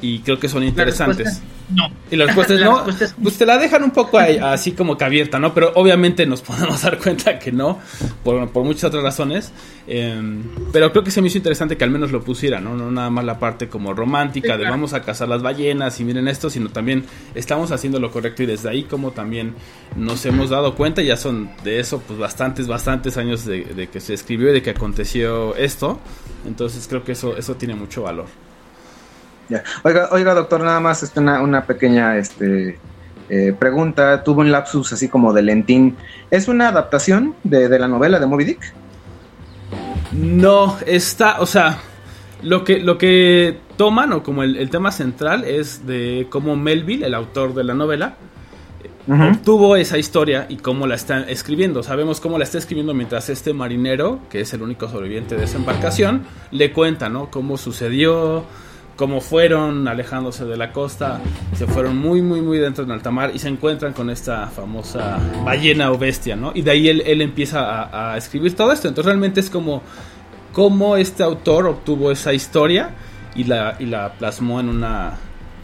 [0.00, 1.26] y creo que son interesantes.
[1.26, 1.88] respuesta, no.
[2.10, 2.74] Y la respuesta es La no.
[2.76, 5.52] respuesta es- Pues te la dejan un poco ahí, así como que abierta, ¿no?
[5.54, 7.78] Pero obviamente nos podemos dar cuenta que no,
[8.24, 9.52] por, por muchas otras razones.
[9.90, 10.20] Eh,
[10.72, 12.76] pero creo que se me hizo interesante que al menos lo pusiera, ¿no?
[12.76, 14.72] No nada más la parte como romántica Sí, de claro.
[14.74, 17.04] vamos a cazar las ballenas y miren esto, sino también
[17.34, 19.54] estamos haciendo lo correcto y desde ahí como también
[19.96, 24.00] nos hemos dado cuenta, ya son de eso pues bastantes, bastantes años de, de que
[24.00, 25.98] se escribió y de que aconteció esto.
[26.46, 28.26] Entonces creo que eso, eso tiene mucho valor.
[29.48, 29.62] Ya.
[29.82, 32.78] Oiga, oiga, doctor, nada más este, una, una pequeña este,
[33.28, 34.22] eh, pregunta.
[34.22, 35.96] Tuvo un lapsus así como de lentín.
[36.30, 38.74] ¿Es una adaptación de, de la novela de Moby Dick?
[40.12, 41.78] No, está, o sea,
[42.42, 47.06] lo que, lo que toman, o como el, el tema central, es de cómo Melville,
[47.06, 48.16] el autor de la novela,
[49.06, 49.22] Ujú.
[49.22, 51.82] obtuvo esa historia y cómo la está escribiendo.
[51.82, 55.56] Sabemos cómo la está escribiendo mientras este marinero, que es el único sobreviviente de esa
[55.56, 57.30] embarcación, le cuenta, ¿no?
[57.30, 58.44] Cómo sucedió,
[58.98, 61.20] cómo fueron alejándose de la costa,
[61.54, 65.20] se fueron muy, muy, muy dentro en alta mar y se encuentran con esta famosa
[65.44, 66.50] ballena o bestia, ¿no?
[66.52, 68.88] Y de ahí él, él empieza a, escribir todo esto.
[68.88, 69.82] Entonces realmente es como
[70.52, 72.90] cómo este autor obtuvo esa historia
[73.36, 75.16] y la, y la plasmó en una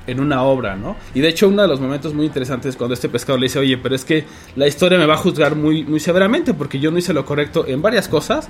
[0.07, 0.97] en una obra, ¿no?
[1.15, 3.59] Y de hecho uno de los momentos muy interesantes es cuando este pescador le dice,
[3.59, 6.93] oye, pero es que la historia me va a juzgar muy, muy severamente porque yo
[6.93, 8.49] no hice lo correcto en varias cosas.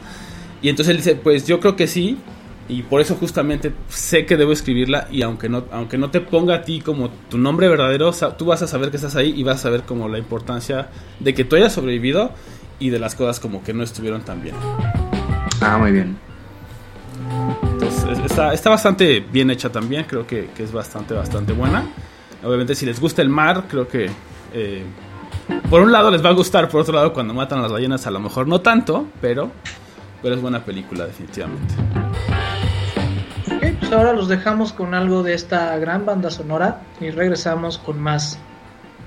[0.61, 2.19] Y entonces él dice, pues yo creo que sí,
[2.69, 6.55] y por eso justamente sé que debo escribirla y aunque no, aunque no te ponga
[6.57, 9.57] a ti como tu nombre verdadero, tú vas a saber que estás ahí y vas
[9.57, 10.89] a saber como la importancia
[11.21, 12.33] de que tú hayas sobrevivido
[12.79, 14.55] y de las cosas como que no estuvieron tan bien.
[15.61, 16.17] Ah, muy bien.
[17.73, 21.85] Entonces, es- está, está bastante bien hecha también, creo que, que es bastante, bastante buena.
[22.43, 24.09] Obviamente, si les gusta el mar, creo que
[24.53, 24.83] eh,
[25.71, 28.07] por un lado les va a gustar, por otro lado, cuando matan a las ballenas,
[28.07, 29.51] a lo mejor no tanto, pero,
[30.25, 31.75] pero es buena película, definitivamente.
[33.55, 38.01] Ok, pues ahora los dejamos con algo de esta gran banda sonora y regresamos con
[38.01, 38.39] más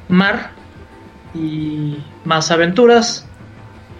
[0.09, 0.51] mar
[1.33, 3.25] y más aventuras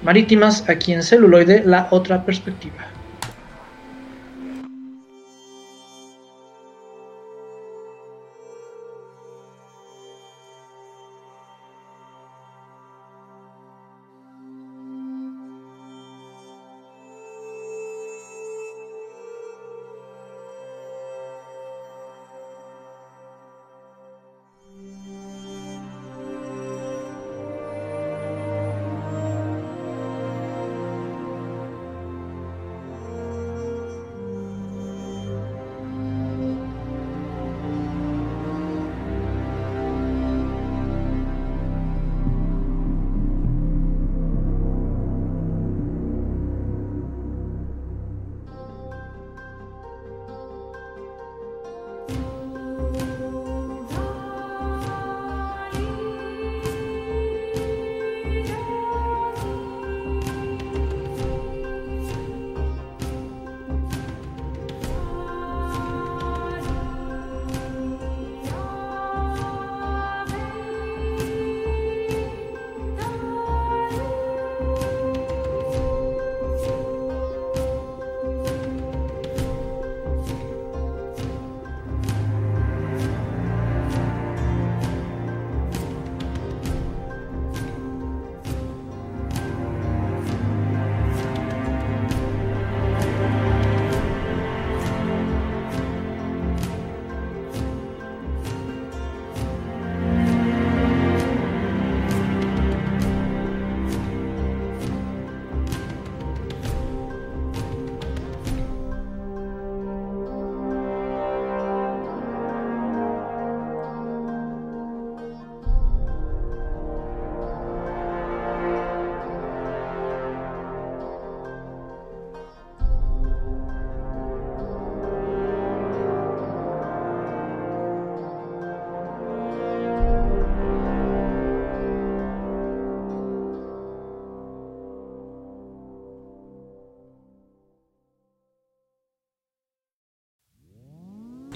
[0.03, 2.86] marítimas aquí en celuloide, la otra perspectiva.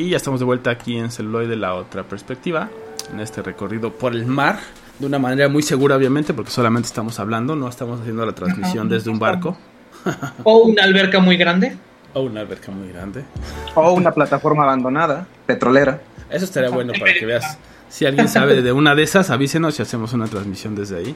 [0.01, 2.69] Y ya estamos de vuelta aquí en Celuloide, la otra perspectiva,
[3.13, 4.57] en este recorrido por el mar,
[4.97, 8.89] de una manera muy segura, obviamente, porque solamente estamos hablando, no estamos haciendo la transmisión
[8.89, 9.57] desde un barco
[10.43, 11.77] O una alberca muy grande.
[12.15, 13.23] o una alberca muy grande.
[13.75, 16.01] O una plataforma abandonada, petrolera.
[16.31, 17.57] Eso estaría bueno para que veas.
[17.89, 21.15] Si alguien sabe de una de esas, avísenos y hacemos una transmisión desde ahí.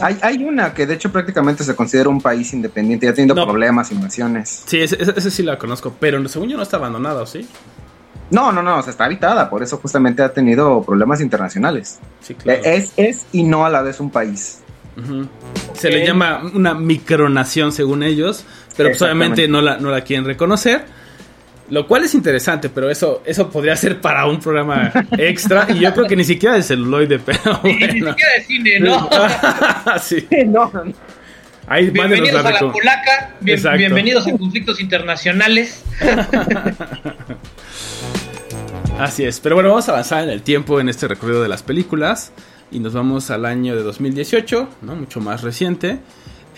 [0.00, 3.44] Hay, hay una que de hecho prácticamente se considera un país independiente, ya teniendo No.
[3.46, 4.64] problemas, invasiones.
[4.66, 7.46] Sí, ese, ese- ese sí la conozco, pero según yo no está abandonado, ¿sí?
[8.30, 12.00] No, no, no, o sea, está habitada, por eso justamente ha tenido problemas internacionales.
[12.20, 12.60] Sí, claro.
[12.64, 14.60] Eh, Es, es y no a la vez un país.
[15.74, 18.44] Se le llama una micronación según ellos,
[18.76, 20.84] pero pues obviamente no la, no la quieren reconocer.
[21.68, 25.66] Lo cual es interesante, pero eso, eso podría ser para un programa extra.
[25.68, 29.08] Y yo creo que ni siquiera de celuloide, pero ni siquiera de cine, ¿no?
[30.00, 30.26] sí.
[30.46, 30.70] no,
[31.68, 31.92] Ahí mándenos
[32.30, 35.82] Bienvenidos la a la reco- polaca, bien- bienvenidos a conflictos internacionales.
[38.98, 39.40] Así es.
[39.40, 42.32] Pero bueno, vamos a avanzar en el tiempo en este recorrido de las películas.
[42.70, 44.96] Y nos vamos al año de 2018, ¿no?
[44.96, 45.98] Mucho más reciente.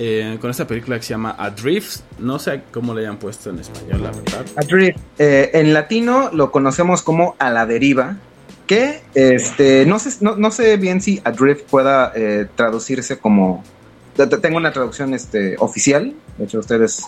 [0.00, 2.02] eh, con esta película que se llama Adrift.
[2.20, 4.46] No sé cómo le hayan puesto en español, la verdad.
[4.56, 4.98] Adrift.
[5.18, 8.16] Eh, en latino lo conocemos como A la deriva.
[8.68, 13.64] que este, no, sé, no, sé bien si Adrift pueda eh, traducirse como...
[14.14, 17.02] te- te- Tengo una traducción este, oficial, de hecho ustedes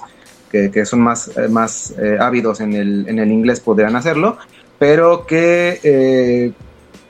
[0.50, 4.36] que, que son más, eh, más ávidos en el, en el inglés podrían hacerlo,
[4.80, 6.52] pero que eh,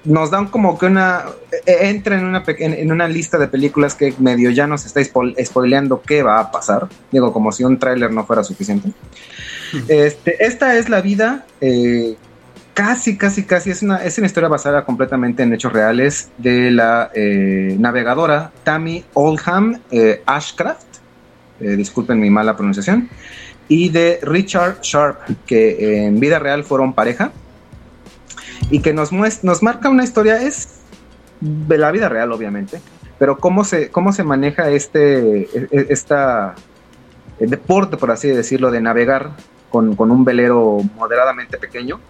[0.04, 1.24] nos dan como que una...
[1.66, 5.34] eh, entra en una, en, una lista de películas que medio ya nos está spo-
[5.44, 6.88] spoileando qué va a pasar.
[7.12, 8.90] Digo, como si un tráiler no fuera suficiente.
[9.86, 12.16] Este, esta es la vida, eh,
[12.74, 17.12] casi, casi, casi, es una, es una historia basada completamente en hechos reales de la
[17.14, 20.88] eh, navegadora Tammy Oldham eh, Ashcraft,
[21.60, 23.08] eh, disculpen mi mala pronunciación,
[23.68, 27.30] y de Richard Sharp, que en vida real fueron pareja,
[28.70, 30.80] y que nos, nos marca una historia, es
[31.40, 32.80] de la vida real, obviamente,
[33.18, 36.54] pero cómo se, cómo se maneja este, e- e- esta
[37.38, 39.30] eh, deporte, por así decirlo, de navegar
[39.70, 42.00] con, con un velero moderadamente pequeño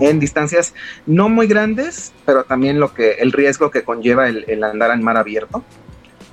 [0.00, 0.74] en distancias
[1.06, 5.02] no muy grandes, pero también lo que el riesgo que conlleva el, el andar en
[5.02, 5.64] mar abierto.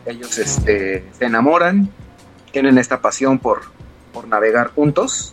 [0.05, 1.89] Ellos este, se enamoran,
[2.51, 3.61] tienen esta pasión por,
[4.11, 5.32] por navegar juntos,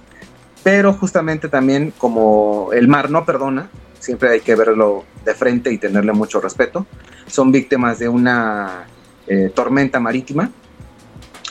[0.62, 3.69] pero justamente también como el mar no perdona,
[3.99, 6.87] siempre hay que verlo de frente y tenerle mucho respeto,
[7.27, 8.87] son víctimas de una
[9.27, 10.51] eh, tormenta marítima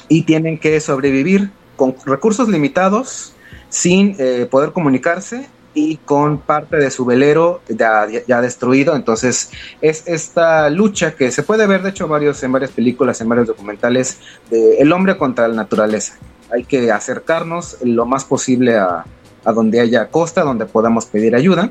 [0.07, 3.33] y tienen que sobrevivir con recursos limitados,
[3.69, 8.95] sin eh, poder comunicarse y con parte de su velero ya, ya- destruido.
[8.95, 13.29] Entonces es esta lucha que se puede ver, de hecho, varios, en varias películas, en
[13.29, 14.17] varios documentales,
[14.49, 16.17] de el hombre contra la naturaleza.
[16.51, 19.05] Hay que acercarnos lo más posible a,
[19.45, 21.69] a donde haya costa, donde podamos pedir ayuda.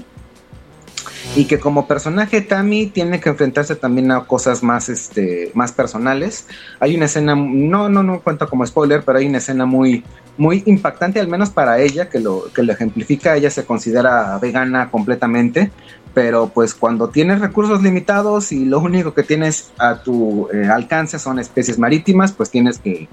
[1.36, 6.46] Y que como personaje Tammy tiene que enfrentarse también a cosas más, este, más personales.
[6.80, 10.04] Hay una escena, no, no, no cuenta como spoiler, pero hay una escena muy,
[10.36, 13.36] muy impactante, al menos para ella, que lo, que lo ejemplifica.
[13.36, 15.70] Ella se considera vegana completamente,
[16.14, 21.18] pero pues cuando tienes recursos limitados y lo único que tienes a tu eh, alcance
[21.18, 23.06] son especies marítimas, pues tienes que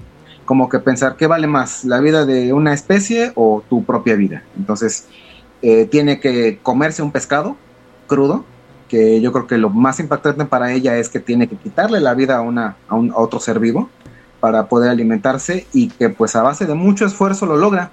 [0.46, 4.44] como que pensar qué vale más, la vida de una especie o tu propia vida.
[4.56, 5.06] Entonces,
[5.60, 7.56] eh, tiene que comerse un pescado
[8.06, 8.44] crudo,
[8.88, 12.14] que yo creo que lo más impactante para ella es que tiene que quitarle la
[12.14, 13.90] vida a, una, a, un, otro ser vivo
[14.40, 17.90] para poder alimentarse y que pues a base de mucho esfuerzo lo logra.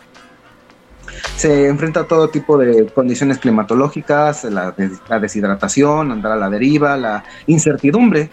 [1.35, 6.49] Se enfrenta a todo tipo de condiciones climatológicas, la, des- la deshidratación, andar a la
[6.49, 8.29] deriva, la incertidumbre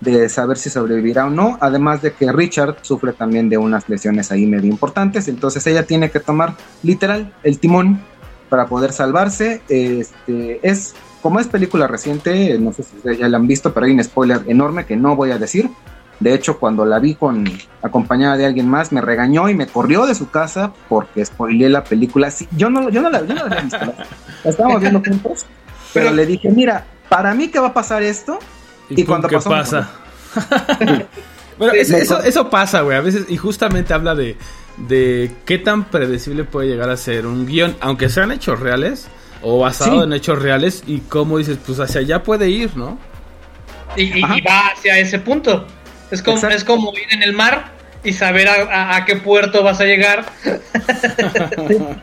[0.00, 4.32] de saber si sobrevivirá o no, además de que Richard sufre también de unas lesiones
[4.32, 8.00] ahí medio importantes, entonces ella tiene que tomar literal el timón
[8.48, 9.60] para poder salvarse.
[9.68, 13.86] Este, es como es película reciente, no sé si ustedes ya la han visto, pero
[13.86, 15.68] hay un spoiler enorme que no voy a decir.
[16.18, 17.44] De hecho, cuando la vi con
[17.82, 21.82] acompañada de alguien más, me regañó y me corrió de su casa porque spoileé la
[21.84, 22.30] película.
[22.30, 23.78] Sí, yo no, yo no la, yo no la había visto.
[23.78, 23.94] La,
[24.44, 25.46] la estábamos viendo juntos,
[25.94, 28.38] pero, Pero- le dije, mira, para mí que va a pasar esto,
[28.90, 29.90] y, cuando ¿Qué pasó, pasa?
[31.58, 32.96] bueno, es- eso, eso pasa, güey.
[32.96, 34.36] A veces, y justamente habla de,
[34.76, 39.08] de qué tan predecible puede llegar a ser un guion, aunque sean hechos reales
[39.42, 40.04] o basado Sí.
[40.04, 42.98] en hechos reales, y cómo dices, pues hacia allá puede ir, ¿no?
[43.96, 45.66] Y, y- y va hacia ese punto.
[46.10, 46.56] Es como, Exacto.
[46.56, 47.72] es como ir en el mar
[48.04, 50.24] y saber a, a- a qué puerto vas a llegar.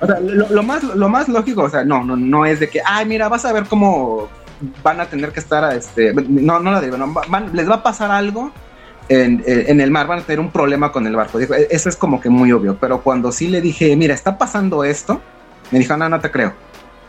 [0.01, 2.69] O sea, lo, lo más, lo más lógico, o sea, no, no, no es de
[2.69, 4.29] que, ay, mira, vas a ver cómo
[4.83, 7.75] van a tener que estar, a este, no, no la digo, no, van- les va
[7.75, 8.51] a pasar algo
[9.09, 11.37] en, eh, en el mar, van a tener un problema con el barco.
[11.39, 14.37] Digo, e- eso es como que muy obvio, pero cuando sí le dije, mira, está
[14.37, 15.21] pasando esto,
[15.71, 16.53] me dijo, no, no te creo.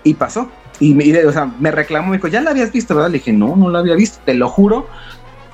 [0.04, 0.50] Y pasó.
[0.80, 3.10] Y, me- o sea, me reclamó, me dijo, ya la habías visto, ¿verdad?
[3.10, 4.86] Le dije, no, no la había visto, te lo juro.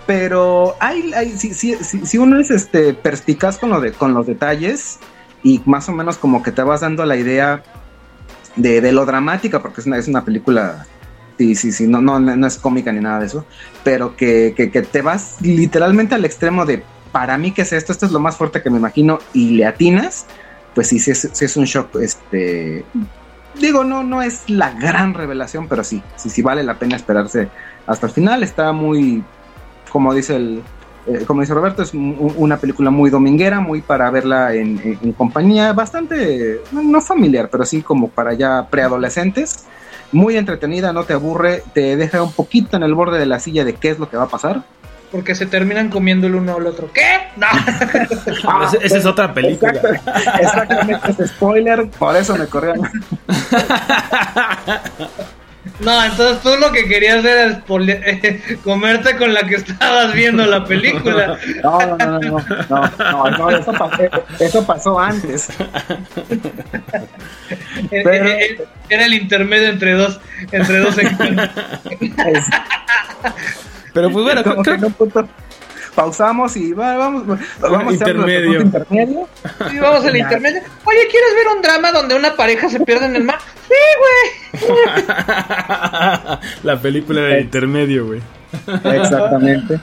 [0.06, 4.12] Pero hay, hay si, si, si, si uno es este perspicaz con, lo de, con
[4.12, 4.98] los detalles
[5.42, 7.62] y más o menos como que te vas dando la idea
[8.56, 10.86] de, de lo dramática, porque es una, es una película,
[11.38, 13.46] sí, sí, sí, no, no, no es cómica ni nada de eso,
[13.82, 17.92] pero que, que, te vas literalmente al extremo de, para mí, ¿qué es esto?
[17.92, 20.30] Esto es lo más fuerte que me imagino, y le atinas,
[20.72, 22.90] pues sí, sí es, sí es un shock, este...
[23.52, 27.52] Digo, no, no es la gran revelación, pero sí, sí, sí vale la pena esperarse
[27.86, 28.42] hasta el final.
[28.42, 29.30] Está muy,
[29.90, 30.70] como dice el,
[31.04, 35.12] eh, como dice Roberto, es un- una película muy dominguera, muy para verla en, en-
[35.14, 39.68] compañía, bastante, no familiar, pero sí como para ya preadolescentes.
[40.12, 43.64] Muy entretenida, no te aburre, te deja un poquito en el borde de la silla
[43.64, 44.62] de qué es lo que va a pasar.
[45.10, 46.90] Porque se terminan comiendo el uno al otro.
[46.92, 47.02] ¿Qué?
[47.36, 47.46] No.
[48.66, 49.72] Esa- esa es otra película.
[49.72, 50.10] Exacto,
[50.40, 52.88] exactamente, es spoiler, por eso me corrieron.
[55.80, 60.64] No, entonces tú lo que querías era eh, comerte con la que estabas viendo la
[60.64, 61.38] película.
[61.62, 62.38] No, no, no, no,
[62.68, 64.10] no, no, no, eso, pa- eh,
[64.40, 65.48] eso pasó antes.
[67.90, 68.26] Pero-
[68.90, 70.20] Era el intermedio entre dos,
[70.52, 70.94] entre dos
[73.94, 75.28] Pero pues bueno, como que creo, un punto
[75.94, 78.60] pausamos y va, vamos, vamos a hacer Intermedio.
[78.62, 79.28] punto intermedio.
[79.72, 80.60] Y vamos al intermedio.
[80.84, 83.38] Oye, ¿quieres ver un drama donde una pareja se pierde en el mar?
[84.54, 84.74] Sí, güey.
[86.62, 88.20] la película del intermedio, güey.
[88.84, 89.80] Exactamente.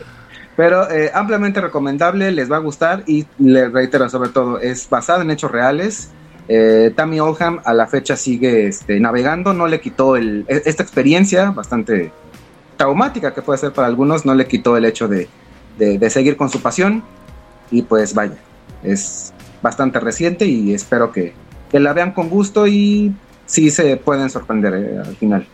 [0.55, 5.21] Pero eh, ampliamente recomendable, les va a gustar y les reitero sobre todo, es basado
[5.23, 6.11] en hechos reales.
[6.47, 10.83] Eh, Tammy Oldham a la fecha sigue este, navegando, no le quitó el, e- esta
[10.83, 12.11] experiencia bastante
[12.77, 15.27] traumática que puede ser para algunos, no le quitó el hecho de,
[15.77, 17.03] de- de seguir con su pasión
[17.71, 18.35] y pues vaya,
[18.83, 21.33] es bastante reciente y espero que,
[21.69, 23.13] que la vean con gusto y
[23.45, 25.45] sí se pueden sorprender eh, al final.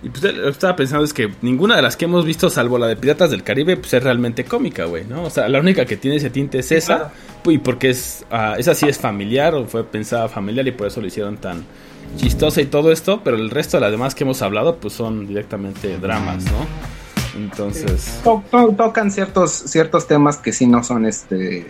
[0.00, 2.78] Y pues lo que estaba pensando es que ninguna de las que hemos visto, salvo
[2.78, 5.24] la de Piratas del Caribe, pues es realmente cómica, güey, ¿no?
[5.24, 6.96] O sea, la única que tiene ese tinte es esa.
[6.96, 7.10] claro.
[7.46, 11.00] Y porque es, ah, esa sí es familiar o fue pensada familiar y por eso
[11.00, 11.64] lo hicieron tan
[12.16, 13.22] chistosa y todo esto.
[13.24, 16.66] Pero el resto de las demás que hemos hablado, pues son directamente dramas, ¿no?
[17.44, 21.66] Entonces, To- to- tocan ciertos ciertos temas que sí no son este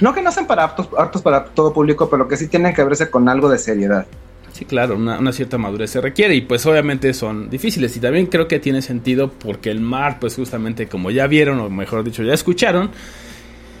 [0.00, 2.84] no que no sean para aptos, aptos para todo público pero que sí tienen que
[2.84, 4.06] verse con algo de seriedad
[4.52, 7.94] sí, claro, una, una cierta madurez se requiere y pues obviamente son difíciles.
[7.96, 11.68] Y también creo que tiene sentido porque el mar, pues justamente como ya vieron, o
[11.68, 12.90] mejor dicho, ya escucharon.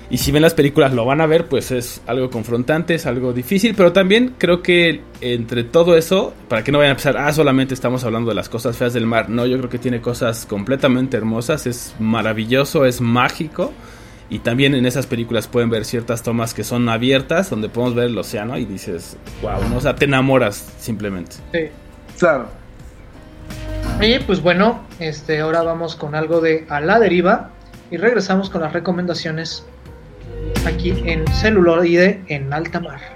[0.08, 3.32] Y si ven las películas lo van a ver, pues es algo confrontante, es algo
[3.32, 7.32] difícil, pero también creo que entre todo eso, para que no vayan a pensar, ah,
[7.32, 10.46] solamente estamos hablando de las cosas feas del mar, no, yo creo que tiene cosas
[10.46, 13.72] completamente hermosas, es maravilloso, es mágico,
[14.28, 18.06] y también en esas películas pueden ver ciertas tomas que son abiertas, donde podemos ver
[18.06, 19.78] el océano y dices, wow, ¿no?
[19.78, 21.36] o sea, te enamoras simplemente.
[21.52, 21.68] Sí.
[22.18, 22.48] claro
[24.00, 27.50] Y pues bueno, este, ahora vamos con algo de A la deriva
[27.90, 29.64] y regresamos con las recomendaciones
[30.66, 33.15] aquí en celuloide en alta mar.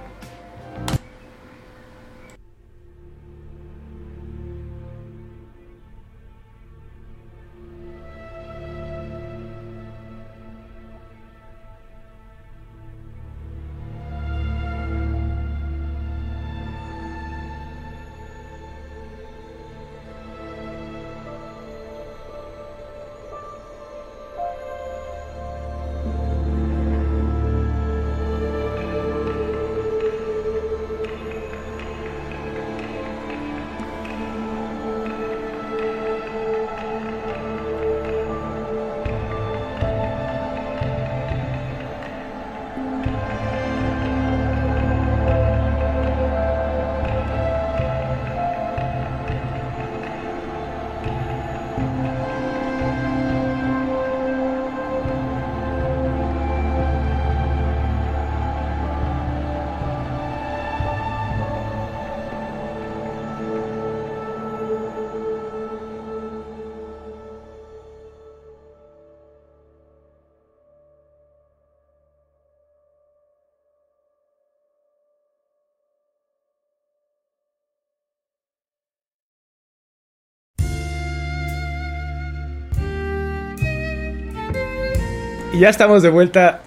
[85.61, 86.62] Ya estamos de vuelta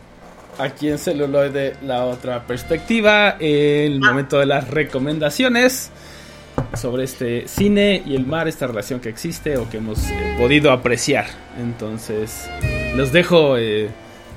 [0.59, 5.89] aquí en Celuloide, la otra perspectiva, el momento de las recomendaciones
[6.75, 10.71] sobre este cine y el mar, esta relación que existe o que hemos eh, podido
[10.71, 11.25] apreciar.
[11.59, 12.47] Entonces,
[12.95, 13.89] los dejo eh,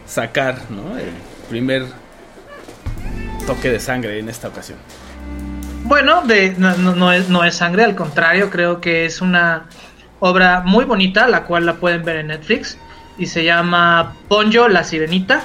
[0.07, 0.97] sacar ¿no?
[0.97, 1.11] el
[1.51, 1.85] primer
[3.47, 4.79] toque de sangre en esta ocasión.
[5.85, 9.67] Bueno, de, no es, no es sangre, al contrario, creo que es una
[10.19, 12.79] obra muy bonita, la cual la pueden ver en Netflix,
[13.19, 15.43] y se llama Ponyo la Sirenita,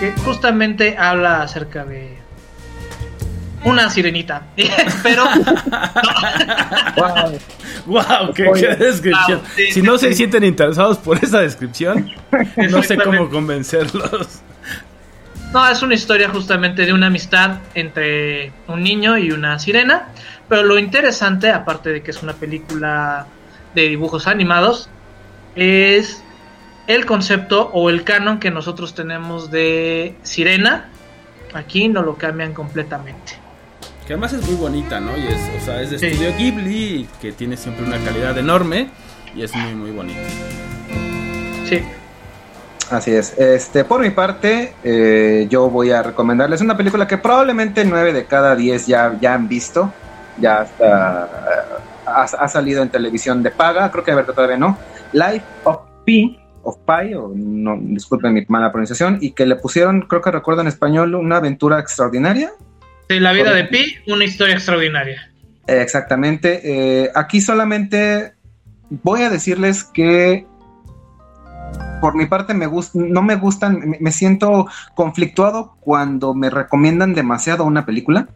[0.00, 2.18] que justamente habla acerca de
[3.64, 4.42] una sirenita,
[5.02, 5.24] pero
[6.96, 7.38] Wow.
[7.86, 8.32] ¡Wow!
[8.34, 9.38] ¡Qué, qué descripción!
[9.38, 12.10] Wow, sí, si no sí, se sienten interesados por esa descripción,
[12.70, 14.42] no sé cómo convencerlos.
[15.54, 20.08] No, es una historia justamente de una amistad entre un niño y una sirena.
[20.48, 23.26] Pero lo interesante, aparte de que es una película
[23.72, 24.90] de dibujos animados,
[25.56, 26.22] es
[26.86, 30.88] el concepto o el canon que nosotros tenemos de sirena.
[31.54, 33.34] Aquí no lo cambian completamente.
[34.06, 35.16] Que además es muy bonita, ¿no?
[35.16, 36.06] Y es, o sea, es de Sí.
[36.06, 38.90] estudio Ghibli, que tiene siempre una calidad enorme
[39.34, 40.20] y es muy, muy bonita.
[41.68, 41.80] Sí.
[42.90, 43.32] Así es.
[43.38, 48.26] Este, por mi parte, eh, yo voy a recomendarles una película que probablemente 9 de
[48.26, 49.90] cada 10 ya, ya han visto.
[50.38, 51.28] Ya está,
[52.06, 54.76] ha, ha salido en televisión de paga, creo que Alberto todavía no.
[55.14, 60.02] Life of Pi, of Pi, o no, disculpen mi mala pronunciación, y que le pusieron,
[60.02, 62.50] creo que recuerdo en español, una aventura extraordinaria.
[63.08, 63.64] Sí, la vida de.
[63.64, 65.30] Pi, una historia extraordinaria.
[65.66, 66.60] Eh, Exactamente.
[67.04, 68.34] Eh, aquí solamente
[68.90, 70.46] voy a decirles que
[72.00, 77.14] por mi parte me gust- no me gustan, me, me siento conflictuado cuando me recomiendan
[77.14, 78.28] demasiado una película.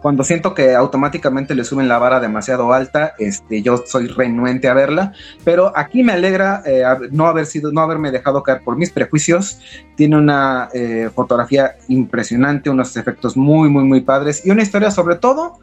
[0.00, 4.74] Cuando siento que automáticamente le suben la vara demasiado alta, este, yo soy renuente a
[4.74, 5.12] verla.
[5.44, 9.60] Pero aquí me alegra eh, no haber sido, no haberme dejado caer por mis prejuicios.
[9.96, 15.16] Tiene una eh, fotografía impresionante, unos efectos muy, muy, muy padres y una historia sobre
[15.16, 15.58] todo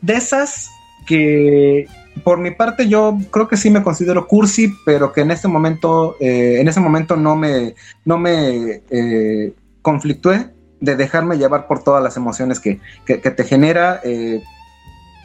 [0.00, 0.70] de esas
[1.06, 1.86] que
[2.24, 6.16] por mi parte yo creo que sí me considero cursi, pero que en este momento,
[6.20, 7.74] eh, en ese momento no me,
[8.04, 10.50] no me eh, conflictué
[10.82, 14.00] de dejarme llevar por todas las emociones que, que- que te genera.
[14.04, 14.42] eh,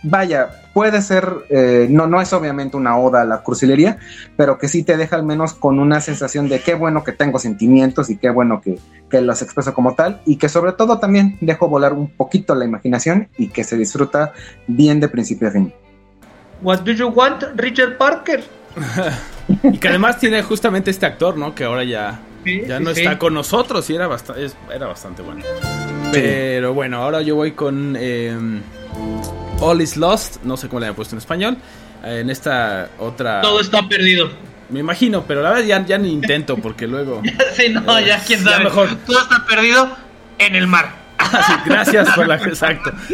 [0.03, 3.97] vaya, puede ser, eh, no, no es obviamente una oda a la cursilería,
[4.37, 7.39] pero que sí te deja al menos con una sensación de qué bueno que tengo
[7.39, 8.77] sentimientos y qué bueno que,
[9.09, 12.63] que los expreso como tal y que sobre todo también dejo volar un poquito la
[12.63, 14.31] imaginación y que se disfruta
[14.67, 15.73] bien de principio a fin.
[16.61, 18.43] What do you want, Richard Parker?
[19.63, 21.55] Y que además tiene justamente este actor, ¿no?
[21.55, 23.01] Que ahora ya, Sí, ya no sí.
[23.01, 25.43] está con nosotros y era, es- era bastante bueno.
[26.11, 28.35] Pero bueno, ahora yo voy con eh,
[29.59, 31.57] All is Lost, no sé cómo le han puesto en español.
[32.03, 33.41] eh, en esta otra...
[33.41, 34.29] Todo está perdido.
[34.69, 37.21] Me imagino, pero la verdad ya, ya ni intento porque luego...
[37.53, 38.63] sí, no, ya quién Ya sabe.
[38.65, 38.89] mejor.
[39.05, 39.89] Todo está perdido
[40.39, 41.05] en el mar.
[41.47, 42.91] Sí, gracias por la exacto.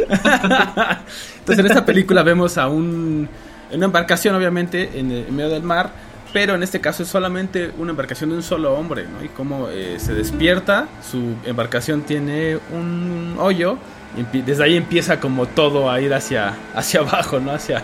[1.40, 3.28] Entonces en esta película vemos a un
[3.72, 5.90] en una embarcación obviamente en, el- en medio del mar,
[6.34, 9.24] pero en este caso es solamente una embarcación de un solo hombre, ¿no?
[9.24, 13.78] Y cómo eh, se despierta, su embarcación tiene un hoyo
[14.18, 17.52] y desde ahí empieza como todo a ir hacia hacia abajo, ¿no?
[17.52, 17.84] Hacia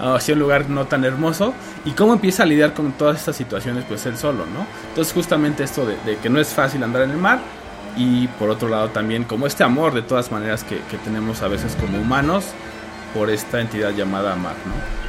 [0.00, 1.54] hacia un lugar no tan hermoso
[1.84, 4.66] y cómo empieza a lidiar con todas estas situaciones pues él solo, ¿no?
[4.88, 7.38] Entonces justamente esto de, de que no es fácil andar en el mar
[7.96, 11.48] y por otro lado también como este amor de todas maneras que, que tenemos a
[11.48, 12.44] veces como humanos
[13.14, 15.03] por esta entidad llamada mar, ¿no?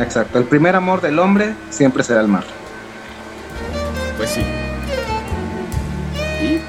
[0.00, 2.44] Exacto, el primer amor del hombre siempre será el mar.
[4.16, 4.42] Pues sí.
[6.42, 6.60] Y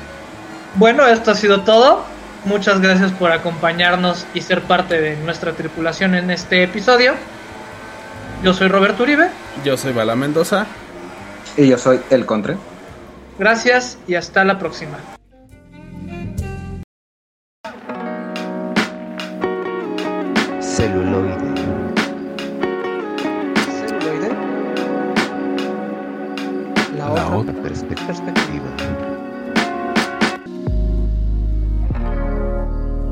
[0.75, 2.03] Bueno, esto ha sido todo.
[2.45, 7.13] Muchas gracias por acompañarnos y ser parte de nuestra tripulación en este episodio.
[8.43, 9.29] Yo soy Roberto Uribe.
[9.65, 10.65] yo soy Bala Mendoza.
[11.57, 12.55] Y yo soy el Contre.
[13.37, 14.97] Gracias y hasta la próxima.
[20.61, 21.28] Celuloide.
[28.09, 28.65] Perspectiva.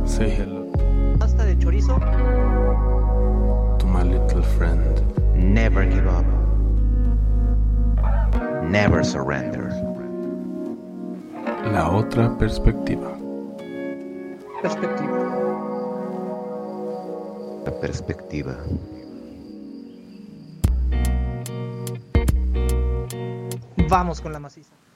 [0.08, 0.72] Say hello
[1.20, 2.00] pasta de chorizo.
[3.78, 5.04] to my little friend.
[5.36, 6.26] Never give up.
[8.64, 9.70] Never surrender.
[11.72, 13.16] La otra perspectiva.
[14.64, 15.20] Perspectiva.
[17.66, 18.56] La perspectiva.
[23.88, 24.87] Vamos con la maciza.